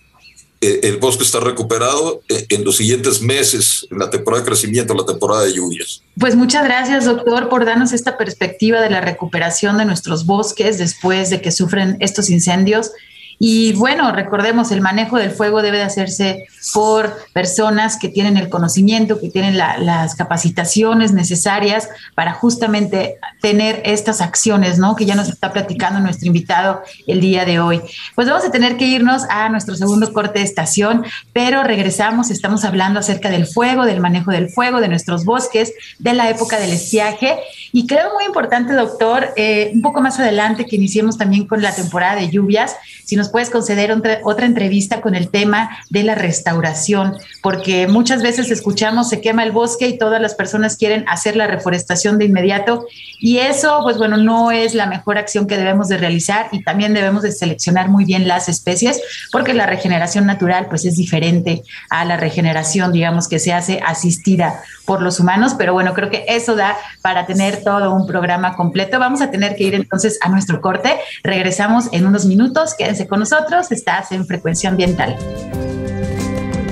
[0.60, 4.94] eh, el bosque está recuperado eh, en los siguientes meses, en la temporada de crecimiento,
[4.94, 6.02] la temporada de lluvias.
[6.18, 11.28] Pues muchas gracias, doctor, por darnos esta perspectiva de la recuperación de nuestros bosques después
[11.28, 12.92] de que sufren estos incendios.
[13.38, 18.49] Y bueno, recordemos, el manejo del fuego debe de hacerse por personas que tienen el
[18.49, 24.96] conocimiento, que tienen las capacitaciones necesarias para justamente tener estas acciones, ¿no?
[24.96, 27.83] Que ya nos está platicando nuestro invitado el día de hoy.
[28.14, 32.64] Pues vamos a tener que irnos a nuestro segundo corte de estación, pero regresamos, estamos
[32.64, 36.72] hablando acerca del fuego, del manejo del fuego, de nuestros bosques, de la época del
[36.72, 37.39] estiaje.
[37.72, 41.74] Y creo muy importante, doctor, eh, un poco más adelante que iniciemos también con la
[41.74, 47.16] temporada de lluvias, si nos puedes conceder otra entrevista con el tema de la restauración,
[47.43, 51.47] porque muchas veces escuchamos se quema el bosque y todas las personas quieren hacer la
[51.47, 52.87] reforestación de inmediato
[53.18, 56.95] y eso, pues bueno, no es la mejor acción que debemos de realizar y también
[56.95, 59.01] debemos de seleccionar muy bien las especies,
[59.33, 64.62] porque la regeneración natural pues es diferente a la regeneración, digamos, que se hace asistida
[64.85, 68.99] por los humanos, pero bueno, creo que eso da para tener todo un programa completo.
[68.99, 70.97] Vamos a tener que ir entonces a nuestro corte.
[71.22, 72.74] Regresamos en unos minutos.
[72.74, 75.16] que con nosotros, estás en Frecuencia Ambiental.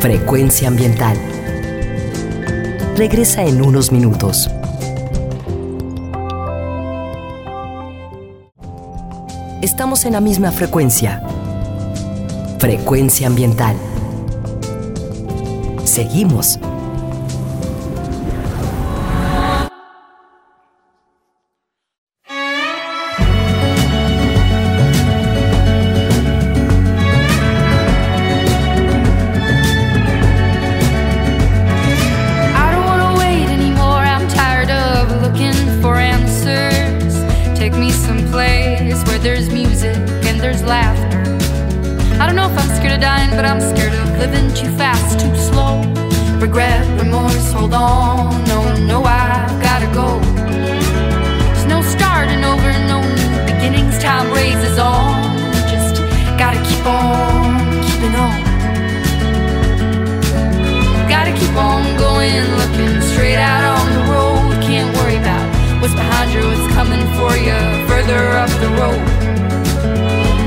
[0.01, 1.17] Frecuencia Ambiental.
[2.97, 4.51] Regresa en unos minutos.
[9.63, 11.23] Estamos en la misma frecuencia.
[12.59, 13.75] Frecuencia ambiental.
[15.85, 16.59] Seguimos
[42.95, 45.83] of dying, but I'm scared of living too fast, too slow.
[46.39, 48.45] Regret, remorse, hold on.
[48.47, 50.21] No, no, I've gotta go.
[51.55, 53.99] There's no starting over, no new beginnings.
[53.99, 55.37] Time raises on.
[55.73, 55.97] Just
[56.39, 58.39] gotta keep on keeping on.
[61.09, 64.63] Gotta keep on going, looking straight out on the road.
[64.63, 65.47] Can't worry about
[65.81, 69.14] what's behind you, what's coming for you further up the road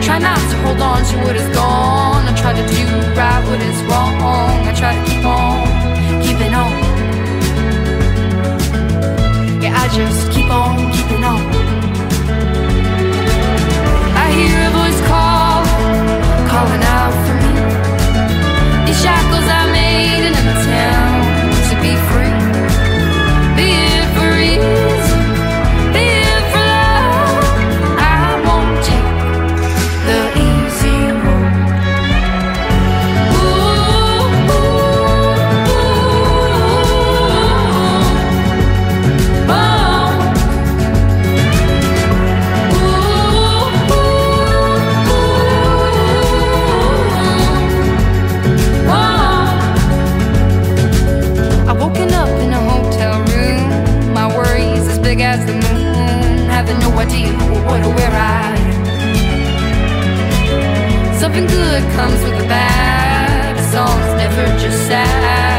[0.07, 2.23] try not to hold on to what is gone.
[2.29, 2.83] I try to do
[3.19, 4.15] right what is wrong.
[4.69, 5.67] I try to keep on,
[6.25, 6.71] keeping on.
[9.61, 11.43] Yeah, I just keep on keeping on.
[14.23, 15.59] I hear a voice call,
[16.51, 17.51] calling out for me.
[18.85, 21.15] These shackles I made in an town
[21.67, 22.35] to be free,
[23.59, 24.86] being free.
[57.67, 58.55] what where I.
[61.19, 63.57] Something good comes with the bad.
[63.57, 65.56] The song's never just sad.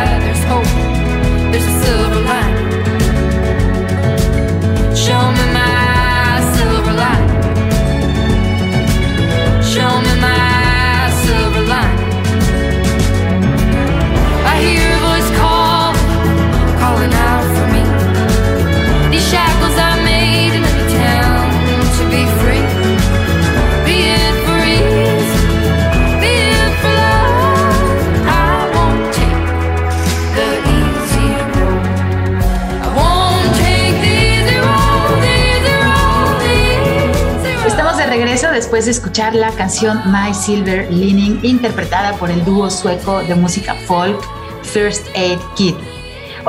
[39.18, 44.22] La canción My Silver Lining, interpretada por el dúo sueco de música folk
[44.62, 45.74] First Aid Kit.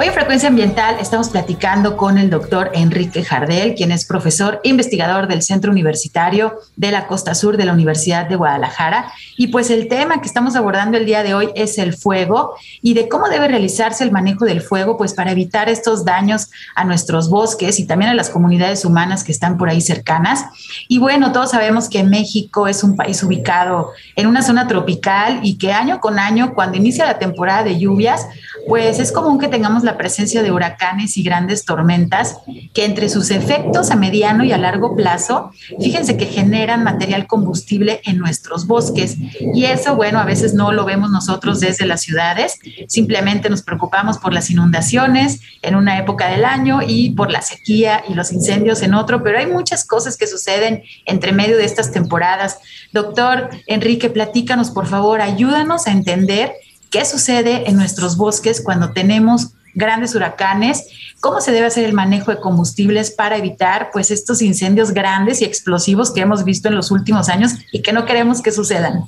[0.02, 5.28] Hoy en Frecuencia Ambiental estamos platicando con el doctor Enrique Jardel, quien es profesor investigador
[5.28, 9.12] del Centro Universitario de la Costa Sur de la Universidad de Guadalajara.
[9.36, 12.94] Y pues el tema que estamos abordando el día de hoy es el fuego y
[12.94, 17.30] de cómo debe realizarse el manejo del fuego, pues para evitar estos daños a nuestros
[17.30, 20.46] bosques y también a las comunidades humanas que están por ahí cercanas.
[20.88, 25.58] Y bueno, todos sabemos que México es un país ubicado en una zona tropical y
[25.58, 28.26] que año con año, cuando inicia la temporada de lluvias,
[28.70, 32.38] pues es común que tengamos la presencia de huracanes y grandes tormentas
[32.72, 38.00] que entre sus efectos a mediano y a largo plazo, fíjense que generan material combustible
[38.06, 39.18] en nuestros bosques.
[39.56, 44.20] Y eso, bueno, a veces no lo vemos nosotros desde las ciudades, simplemente nos preocupamos
[44.20, 48.84] por las inundaciones en una época del año y por la sequía y los incendios
[48.84, 52.60] en otro, pero hay muchas cosas que suceden entre medio de estas temporadas.
[52.94, 56.54] Doctor Enrique, platícanos, por favor, ayúdanos a entender
[56.90, 60.86] qué sucede en nuestros bosques cuando tenemos grandes huracanes,
[61.20, 65.46] cómo se debe hacer el manejo de combustibles para evitar pues estos incendios grandes y
[65.46, 69.06] explosivos que hemos visto en los últimos años y que no queremos que sucedan.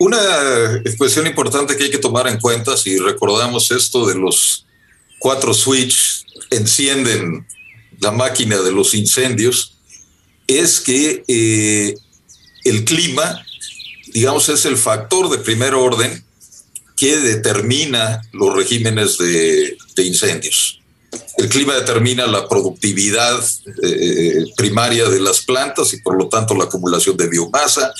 [0.00, 0.18] Una
[0.96, 4.64] cuestión importante que hay que tomar en cuenta si recordamos esto de los
[5.18, 7.46] cuatro switch encienden
[8.00, 9.76] la máquina de los incendios
[10.46, 11.94] es que eh,
[12.64, 13.44] el clima,
[14.12, 16.24] digamos, es el factor de primer orden
[16.98, 20.80] que determina los regímenes de, incendios.
[21.38, 23.40] El clima determina la productividad
[23.82, 27.92] eh, primaria de las plantas y por lo tanto la acumulación de biomasa,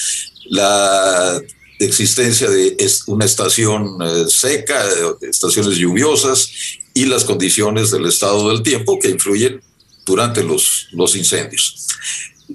[0.46, 1.40] la
[1.78, 2.76] existencia de
[3.06, 4.84] una estación eh, seca,
[5.22, 6.50] estaciones lluviosas
[6.92, 9.60] y las condiciones del estado del tiempo que influyen
[10.04, 11.86] durante los, incendios.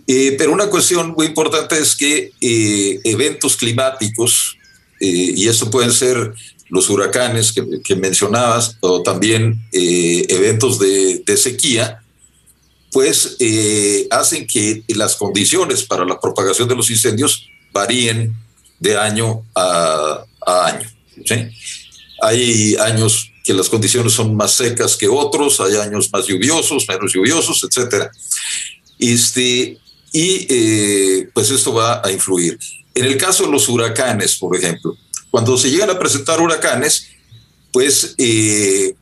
[0.08, 2.32] Eh, pero una cuestión muy importante es que
[3.04, 4.58] eventos climáticos
[5.00, 6.34] eh, y esto pueden ser
[6.70, 12.02] los huracanes que, mencionabas o también eh, eventos de, sequía,
[12.92, 18.34] pues eh, hacen que las condiciones para la propagación de los incendios varíen
[18.80, 20.90] de año a, año.
[22.22, 27.14] Hay años que las condiciones son más secas que otros, hay años más lluviosos, menos
[27.14, 28.08] lluviosos, etc.
[28.98, 29.78] Este,
[30.12, 32.58] y pues esto va a influir.
[32.96, 34.98] En el caso de los huracanes, por ejemplo,
[35.32, 37.08] cuando se llegan a presentar huracanes,
[37.72, 38.94] pues eh,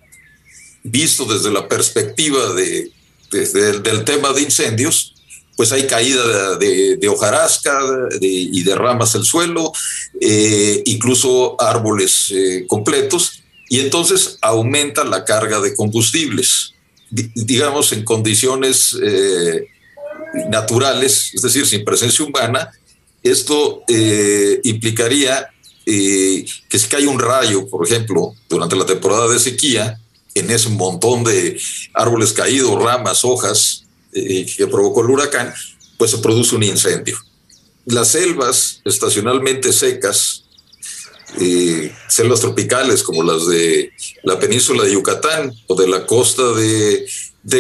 [0.84, 2.92] visto desde la perspectiva de,
[3.32, 5.14] del tema de incendios,
[5.58, 7.80] pues hay caída de, hojarasca
[8.22, 9.74] y de ramas del suelo,
[10.20, 12.34] eh, incluso árboles
[12.68, 16.74] completos, y entonces aumenta la carga de combustibles,
[17.10, 19.66] digamos, en condiciones eh,
[20.50, 22.70] naturales, es decir, sin presencia humana,
[23.24, 25.50] esto eh, implicaría
[25.86, 30.00] eh, que si cae un rayo, por ejemplo, durante la temporada de sequía,
[30.34, 31.60] en ese montón de
[31.94, 35.54] árboles caídos, ramas, hojas que provocó el huracán,
[35.98, 37.18] pues se produce un incendio.
[37.86, 40.42] Las selvas estacionalmente secas
[41.40, 43.94] eh, selvas tropicales como las de
[44.24, 47.08] la península de Yucatán o de la costa de,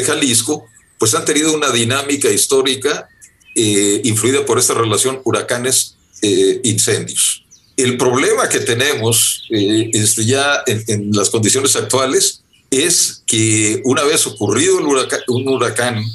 [0.05, 0.65] Jalisco,
[0.99, 3.07] pues han tenido una dinámica histórica
[3.55, 7.45] eh, influida por esta relación huracanes-incendios.
[7.77, 14.27] Eh, el problema que tenemos este, ya en, las condiciones actuales es que una vez
[14.27, 16.05] ocurrido un huracán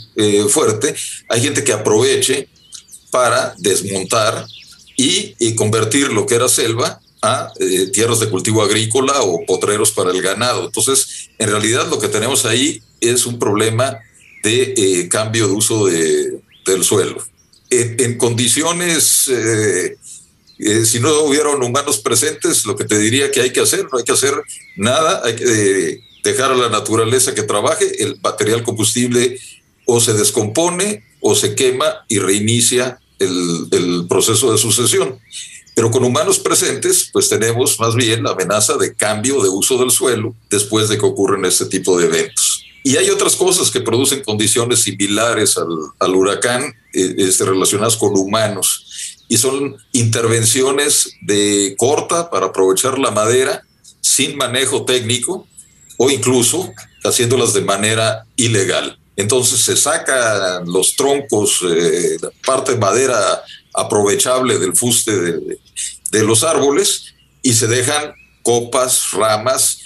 [0.48, 0.94] fuerte,
[1.28, 2.48] hay gente que aproveche
[3.10, 4.46] para desmontar
[4.96, 10.10] y convertir lo que era selva a eh, tierras de cultivo agrícola o potreros para
[10.10, 10.66] el ganado.
[10.66, 13.98] Entonces, en realidad lo que tenemos ahí es un problema
[14.42, 17.24] de eh, cambio de uso de, del suelo.
[17.70, 19.96] En, condiciones, eh,
[20.84, 24.04] si no hubieran humanos presentes, lo que te diría que hay que hacer, no hay
[24.04, 24.34] que hacer
[24.76, 29.38] nada, hay que dejar a la naturaleza que trabaje, el material combustible
[29.84, 35.18] o se descompone o se quema y reinicia el, el proceso de sucesión.
[35.74, 39.90] Pero con humanos presentes, pues tenemos más bien la amenaza de cambio de uso del
[39.90, 42.45] suelo después de que ocurren este tipo de eventos.
[42.86, 45.56] Y hay otras cosas que producen condiciones similares
[45.98, 53.10] al, huracán eh, este, relacionadas con humanos y son intervenciones de corta para aprovechar la
[53.10, 53.64] madera
[54.00, 55.48] sin manejo técnico
[55.96, 56.72] o incluso
[57.02, 58.96] haciéndolas de manera ilegal.
[59.16, 63.42] Entonces se sacan los troncos, eh, parte de madera
[63.74, 65.58] aprovechable del fuste de,
[66.12, 68.14] de los árboles y se dejan
[68.44, 69.80] copas, ramas,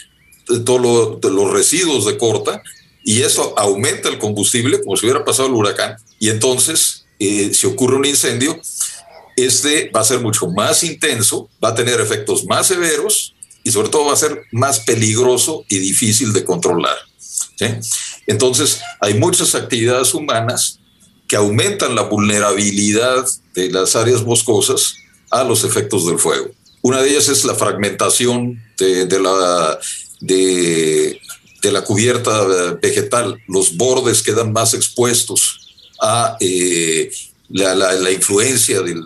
[0.67, 2.63] todos los residuos de corta
[3.05, 7.67] y eso aumenta el combustible como si hubiera pasado el huracán y entonces eh, si
[7.67, 8.61] ocurre un incendio,
[9.37, 13.91] este va a ser mucho más intenso, va a tener efectos más severos y sobre
[13.91, 16.97] todo va a ser más peligroso y difícil de controlar.
[18.27, 20.81] Entonces hay muchas actividades humanas
[21.29, 23.25] que aumentan la vulnerabilidad
[23.55, 24.95] de las áreas boscosas
[25.31, 26.51] a los efectos del fuego.
[26.83, 29.79] Una de ellas es la fragmentación de, la,
[30.21, 31.21] de,
[31.63, 32.45] la cubierta
[32.81, 33.39] vegetal.
[33.47, 35.61] Los bordes quedan más expuestos
[36.01, 37.11] a eh,
[37.51, 39.05] la, influencia del,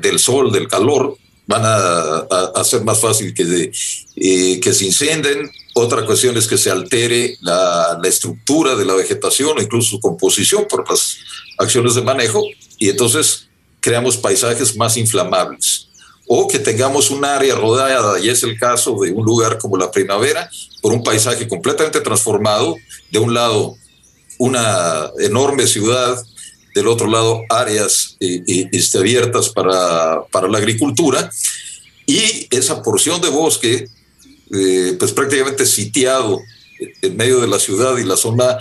[0.00, 1.16] del, sol, del calor.
[1.46, 3.70] Van a, hacer más fácil que,
[4.16, 5.50] eh, que se incenden.
[5.74, 10.66] Otra cuestión es que se altere la, la estructura de la vegetación incluso su composición
[10.68, 11.18] por las
[11.58, 12.42] acciones de manejo.
[12.78, 13.48] Y entonces
[13.80, 15.88] creamos paisajes más inflamables.
[16.26, 19.90] O que tengamos un área rodeada, y es el caso de un lugar como la
[19.90, 20.48] primavera,
[20.80, 22.76] por un paisaje completamente transformado.
[23.10, 23.76] De un lado,
[24.38, 26.22] una enorme ciudad,
[26.74, 31.30] del otro lado, áreas eh, eh, este, abiertas para, para, la agricultura.
[32.04, 33.88] Y esa porción de bosque,
[34.52, 36.40] eh, pues prácticamente sitiado
[37.00, 38.58] en medio de la ciudad y la zona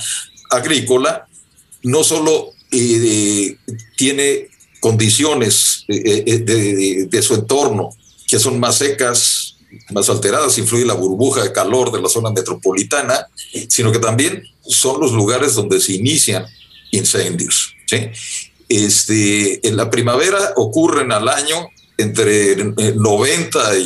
[0.51, 1.27] agrícola,
[1.81, 2.51] no solo
[3.97, 4.49] tiene
[4.83, 7.95] condiciones eh, eh, de, su entorno
[8.27, 9.55] que son más secas,
[9.91, 13.27] más alteradas, influye la burbuja de calor de la zona metropolitana,
[13.69, 16.45] sino que también son los lugares donde se inician
[16.91, 17.73] incendios.
[18.67, 23.77] Este, en la primavera ocurren al año entre 90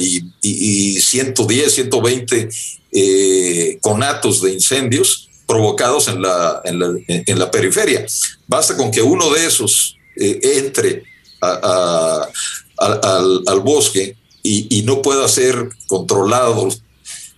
[0.41, 2.49] y, 110, 120
[2.91, 8.03] eh, conatos de incendios provocados en la, en la, en la periferia.
[8.47, 11.03] Basta con que uno de esos eh, entre
[11.41, 12.29] al,
[13.61, 16.69] bosque y, no pueda ser controlado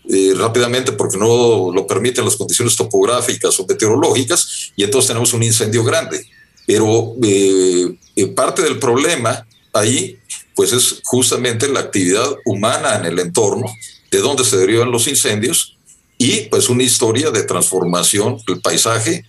[0.10, 5.44] eh, rápidamente porque no lo permiten las condiciones topográficas o meteorológicas y entonces tenemos un
[5.44, 6.24] incendio grande.
[6.68, 7.96] Pero eh,
[8.36, 10.20] parte del problema ahí
[10.56, 13.74] pues es justamente la actividad humana en el entorno,
[14.12, 15.78] de donde se derivan los incendios
[16.18, 19.24] y pues una historia de transformación del paisaje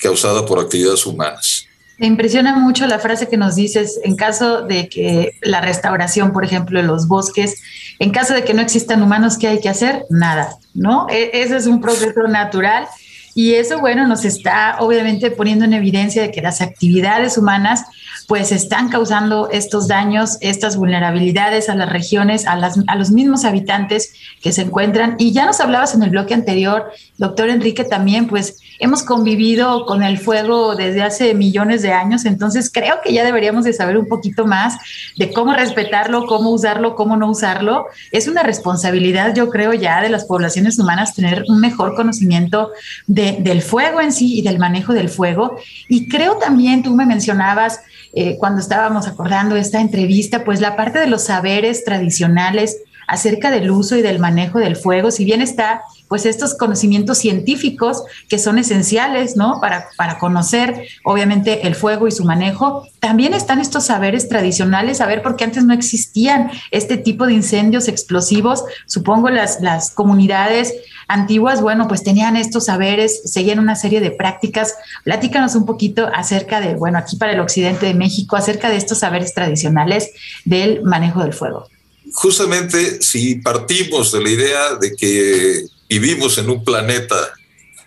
[0.00, 1.67] causada por actividades humanas.
[1.98, 6.44] Me impresiona mucho la frase que nos dices, en caso de que la restauración, por
[6.44, 7.60] ejemplo, de los bosques,
[7.98, 10.04] en caso de que no existan humanos, ¿qué hay que hacer?
[10.08, 11.08] Nada, ¿no?
[11.10, 12.86] E, ese es un proceso natural
[13.34, 17.84] y eso, bueno, nos está obviamente poniendo en evidencia de que las actividades humanas
[18.28, 23.46] pues están causando estos daños, estas vulnerabilidades a las regiones, a, las, a los mismos
[23.46, 24.12] habitantes
[24.42, 25.16] que se encuentran.
[25.18, 30.02] Y ya nos hablabas en el bloque anterior, doctor Enrique, también, pues hemos convivido con
[30.02, 34.06] el fuego desde hace millones de años, entonces creo que ya deberíamos de saber un
[34.06, 34.76] poquito más
[35.16, 37.86] de cómo respetarlo, cómo usarlo, cómo no usarlo.
[38.12, 42.72] Es una responsabilidad, yo creo, ya de las poblaciones humanas tener un mejor conocimiento
[43.06, 45.58] de, del fuego en sí y del manejo del fuego.
[45.88, 47.80] Y creo también, tú me mencionabas,
[48.14, 53.70] eh, cuando estábamos acordando esta entrevista, pues la parte de los saberes tradicionales acerca del
[53.70, 58.58] uso y del manejo del fuego, si bien está pues estos conocimientos científicos que son
[58.58, 59.60] esenciales, ¿no?
[59.60, 65.06] Para, para conocer obviamente el fuego y su manejo, también están estos saberes tradicionales, a
[65.06, 70.74] ver, porque antes no existían este tipo de incendios explosivos, supongo las, las comunidades
[71.08, 74.74] antiguas, bueno, pues tenían estos saberes, seguían una serie de prácticas.
[75.04, 78.98] Platícanos un poquito acerca de, bueno, aquí para el occidente de México, acerca de estos
[78.98, 80.10] saberes tradicionales
[80.44, 81.66] del manejo del fuego.
[82.12, 87.32] Justamente si partimos de la idea de que vivimos en un planeta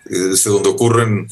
[0.04, 1.28] desde donde ocurren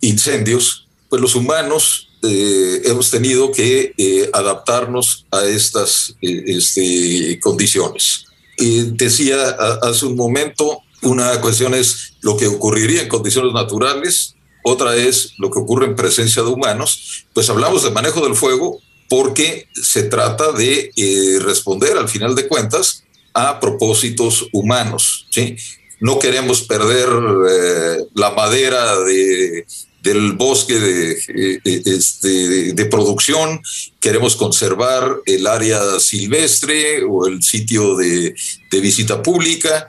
[0.00, 8.24] incendios, pues los humanos eh, hemos tenido que eh, adaptarnos a estas eh, este, condiciones.
[8.56, 9.50] Y decía
[9.82, 14.34] hace un momento, una cuestión es lo que ocurriría en condiciones naturales,
[14.66, 17.26] otra es lo que ocurre en presencia de humanos.
[17.34, 22.48] Pues hablamos de manejo del fuego porque se trata de eh, responder al final de
[22.48, 23.04] cuentas
[23.34, 25.26] a propósitos humanos.
[25.30, 25.56] ¿sí?
[26.04, 27.08] No queremos perder
[27.50, 29.66] eh, la madera de,
[30.02, 33.62] del bosque de, eh, este, de, producción,
[34.00, 38.34] queremos conservar el área silvestre o el sitio de
[38.70, 39.88] visita pública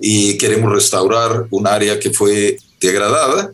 [0.00, 3.52] y queremos restaurar un área que fue degradada.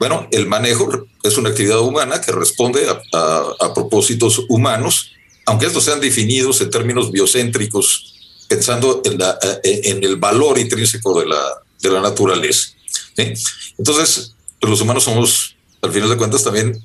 [0.00, 2.80] Bueno, el manejo es una actividad humana que responde
[3.12, 5.12] a, propósitos humanos,
[5.46, 8.13] aunque estos sean definidos en términos biocéntricos,
[8.48, 11.42] pensando en, la, en el valor intrínseco de la,
[11.80, 12.70] de la naturaleza.
[13.16, 16.82] Entonces, pues, los humanos somos, al final de cuentas, también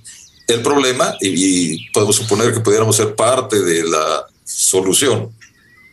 [0.47, 5.31] el problema y, podemos suponer que pudiéramos ser parte de la solución,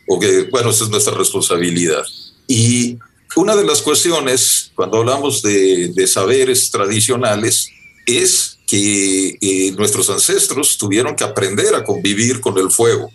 [0.07, 2.03] o que, bueno, esa es nuestra responsabilidad.
[2.47, 2.97] Y
[3.35, 7.69] una de las cuestiones, cuando hablamos de, saberes tradicionales,
[8.05, 13.11] es que eh, nuestros ancestros tuvieron que aprender a convivir con el fuego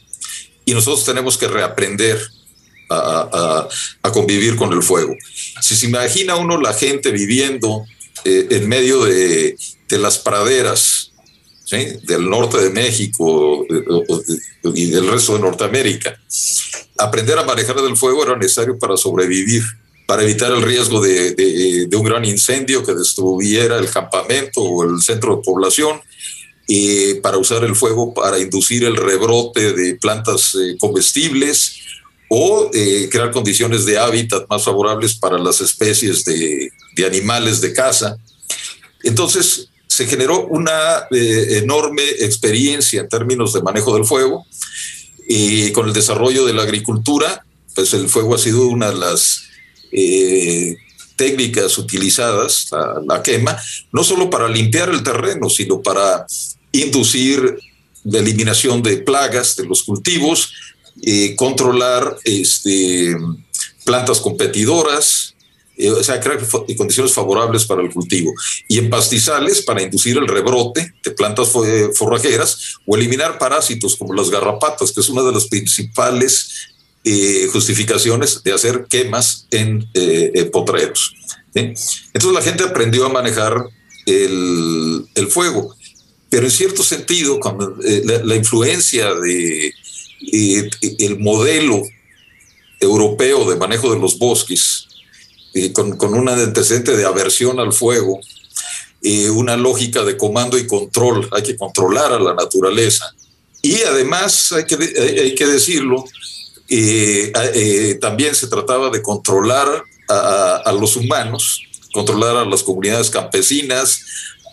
[0.64, 2.18] y nosotros tenemos que reaprender
[2.92, 3.68] a,
[4.12, 5.14] convivir con el fuego.
[5.60, 7.84] Si se imagina uno la gente viviendo
[8.24, 9.56] eh, en medio de,
[9.90, 11.12] las praderas
[11.70, 13.66] del norte de México
[14.74, 16.18] y del resto de Norteamérica.
[16.98, 19.62] Aprender a manejar el fuego era necesario para sobrevivir,
[20.06, 25.36] para evitar el riesgo de, un gran incendio que destruyera el campamento o el centro
[25.36, 26.00] de población,
[26.66, 31.81] y para usar el fuego para inducir el rebrote de plantas eh, comestibles
[32.34, 36.72] o eh, crear condiciones de hábitat más favorables para las especies de,
[37.06, 38.16] animales de caza.
[39.02, 44.46] Entonces, se generó una eh, enorme experiencia en términos de manejo del fuego
[45.28, 49.42] y con el desarrollo de la agricultura, pues el fuego ha sido una de las
[49.92, 50.74] eh,
[51.16, 52.70] técnicas utilizadas,
[53.06, 53.58] la, quema,
[53.92, 56.24] no solo para limpiar el terreno, sino para
[56.72, 57.58] inducir
[58.04, 60.54] la eliminación de plagas de los cultivos,
[61.00, 63.16] eh, controlar este,
[63.84, 65.34] plantas competidoras,
[65.76, 66.38] eh, o sea, crear
[66.76, 68.32] condiciones favorables para el cultivo.
[68.68, 71.48] Y en pastizales para inducir el rebrote de plantas
[71.94, 76.68] forrajeras o eliminar parásitos como las garrapatas, que es una de las principales
[77.04, 79.88] eh, justificaciones de hacer quemas en
[80.52, 81.14] potreros.
[81.54, 83.56] Entonces la gente aprendió a manejar
[84.06, 85.74] el, fuego,
[86.28, 87.76] pero en cierto sentido, cuando,
[88.24, 89.72] la influencia de
[90.30, 91.82] el modelo
[92.80, 94.88] europeo de manejo de los bosques,
[95.72, 98.20] con, con un antecedente de aversión al fuego,
[99.32, 103.14] una lógica de comando y control, hay que controlar a la naturaleza.
[103.62, 106.04] Y además, hay que, hay que decirlo,
[106.68, 111.60] eh, eh, también se trataba de controlar a, a, los humanos,
[111.92, 114.00] controlar a las comunidades campesinas,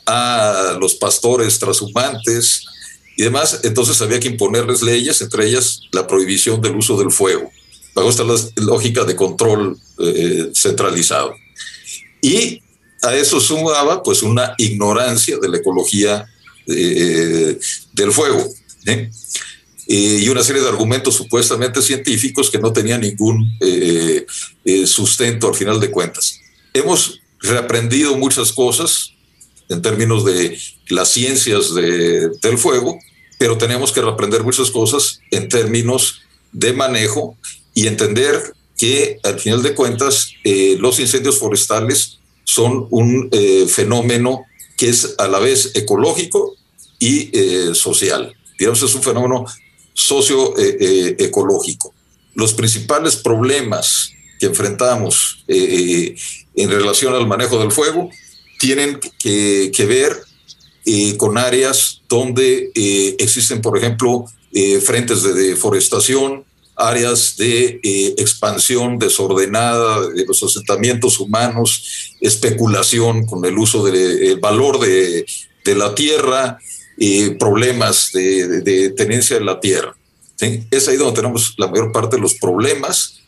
[0.06, 2.66] a los pastores transhumantes,
[3.20, 7.52] y demás, entonces había que imponerles leyes, entre ellas la prohibición del uso del fuego,
[7.94, 8.24] bajo esta
[8.56, 11.34] lógica de control eh, centralizado.
[12.22, 12.62] Y
[13.02, 16.26] a eso sumaba pues una ignorancia de la ecología
[16.66, 18.48] del fuego.
[19.86, 23.52] y una serie de argumentos supuestamente científicos que no tenían ningún
[24.86, 26.40] sustento al final de cuentas.
[26.74, 29.12] Hemos reaprendido muchas cosas
[29.68, 30.58] en términos de
[30.88, 32.98] las ciencias del fuego,
[33.40, 36.22] pero tenemos que reaprender muchas cosas en términos
[36.52, 37.36] de manejo
[37.74, 44.46] y entender que al final de cuentas eh, los incendios forestales son un eh, fenómeno
[44.78, 46.56] que es a la vez ecológico
[47.00, 48.36] y eh, social.
[48.60, 49.46] Digamos, es un fenómeno
[49.94, 51.94] socioecológico.
[52.36, 58.10] Los principales problemas que enfrentamos en relación al manejo del fuego
[58.60, 60.18] tienen que, ver
[61.18, 62.72] con áreas donde
[63.20, 64.26] existen, por ejemplo,
[64.82, 66.46] frentes de deforestación,
[66.80, 74.80] áreas de eh, expansión desordenada de los asentamientos humanos, especulación con el uso del valor
[74.80, 75.26] de,
[75.76, 76.58] la tierra,
[76.98, 79.96] y problemas de, tenencia de la tierra.
[80.72, 83.20] Es ahí donde tenemos la mayor parte de los problemas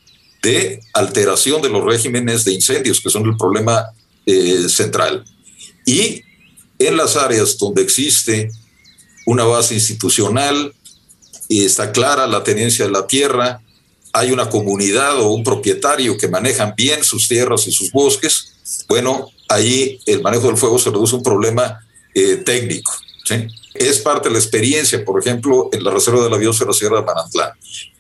[0.42, 3.86] de alteración de los regímenes de incendios, que son el problema
[4.26, 5.24] eh, central.
[5.86, 6.24] Y
[6.88, 8.52] en las áreas donde existe
[9.26, 10.74] una base institucional,
[11.52, 13.62] y está clara la tenencia de la tierra,
[14.14, 18.54] hay una comunidad o un propietario que manejan bien sus tierras y sus bosques,
[18.88, 22.94] bueno, ahí el manejo del fuego se reduce a un problema eh, técnico.
[23.74, 27.06] Es parte de la experiencia, por ejemplo, en la Reserva de la Biosfera Sierra de
[27.06, 27.52] Manantlán.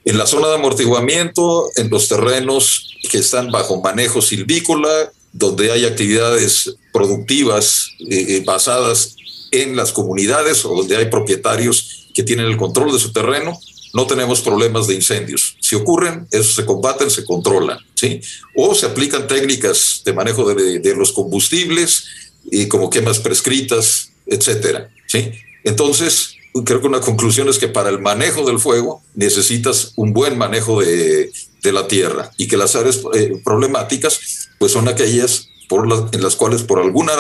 [0.06, 5.86] En la zona de amortiguamiento, en los terrenos que están bajo manejo silvícola, donde hay
[5.86, 9.16] actividades productivas eh, eh, basadas
[9.52, 13.58] en las comunidades o donde hay propietarios que tienen el control de su terreno,
[13.94, 15.58] no tenemos problemas de incendios.
[15.60, 18.22] Si ocurren, esos se combaten, se controlan, ¿sí?
[18.56, 22.06] O se aplican técnicas de manejo de, los combustibles,
[22.50, 25.32] y como quemas prescritas, etcétera, ¿sí?
[25.64, 30.38] Entonces, creo que una conclusión es que para el manejo del fuego necesitas un buen
[30.38, 31.32] manejo de,
[31.64, 36.64] la tierra y que las áreas eh, problemáticas pues son aquellas por en las cuales
[36.64, 37.14] por alguna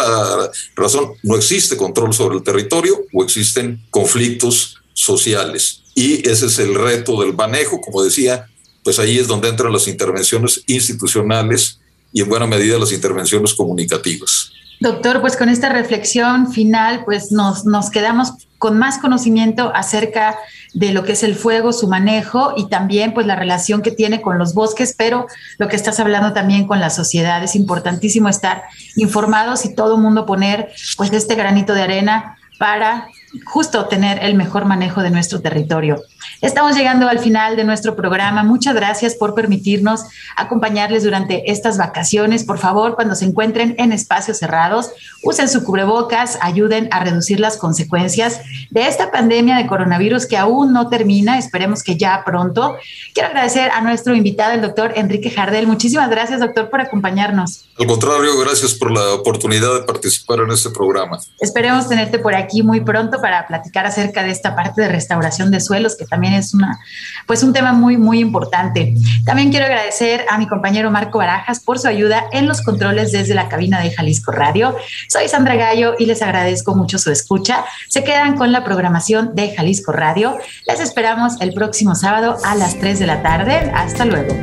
[0.75, 5.83] razón no existe control sobre el territorio o existen conflictos sociales.
[5.95, 8.47] Y ese es el reto del manejo, como decía,
[8.83, 11.79] pues ahí es donde entran las intervenciones institucionales
[12.11, 14.51] y en buena medida las intervenciones comunicativas.
[14.81, 20.37] Doctor, pues con esta reflexión final, pues nos, nos quedamos con más conocimiento acerca
[20.75, 24.21] de lo que es el fuego, su manejo y también pues la relación que tiene
[24.21, 25.25] con los bosques, pero
[25.57, 27.43] lo que estás hablando también con la sociedad.
[27.43, 28.61] Es importantísimo estar
[28.95, 33.07] informados y todo el mundo poner pues este granito de arena para
[33.45, 36.01] justo tener el mejor manejo de nuestro territorio.
[36.41, 38.43] Estamos llegando al final de nuestro programa.
[38.43, 40.03] Muchas gracias por permitirnos
[40.35, 42.43] acompañarles durante estas vacaciones.
[42.43, 44.91] Por favor, cuando se encuentren en espacios cerrados,
[45.23, 50.73] usen su cubrebocas, ayuden a reducir las consecuencias de esta pandemia de coronavirus que aún
[50.73, 51.37] no termina.
[51.37, 52.75] Esperemos que ya pronto.
[53.13, 55.67] Quiero agradecer a nuestro invitado, el doctor Enrique Jardel.
[55.67, 57.65] Muchísimas gracias, doctor, por acompañarnos.
[57.79, 61.19] Al contrario, gracias por la oportunidad de participar en este programa.
[61.39, 65.59] Esperemos tenerte por aquí muy pronto para platicar acerca de esta parte de restauración de
[65.59, 66.79] suelos que también es una,
[67.27, 68.95] pues un tema muy, muy importante.
[69.25, 73.35] También quiero agradecer a mi compañero Marco Barajas por su ayuda en los controles desde
[73.35, 74.75] la cabina de Jalisco Radio.
[75.07, 77.63] Soy Sandra Gallo y les agradezco mucho su escucha.
[77.87, 80.37] Se quedan con la programación de Jalisco Radio.
[80.67, 83.71] Les esperamos el próximo sábado a las 3 de la tarde.
[83.73, 84.35] Hasta luego.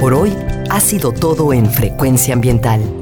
[0.00, 0.36] Por hoy
[0.70, 3.01] ha sido todo en Frecuencia Ambiental.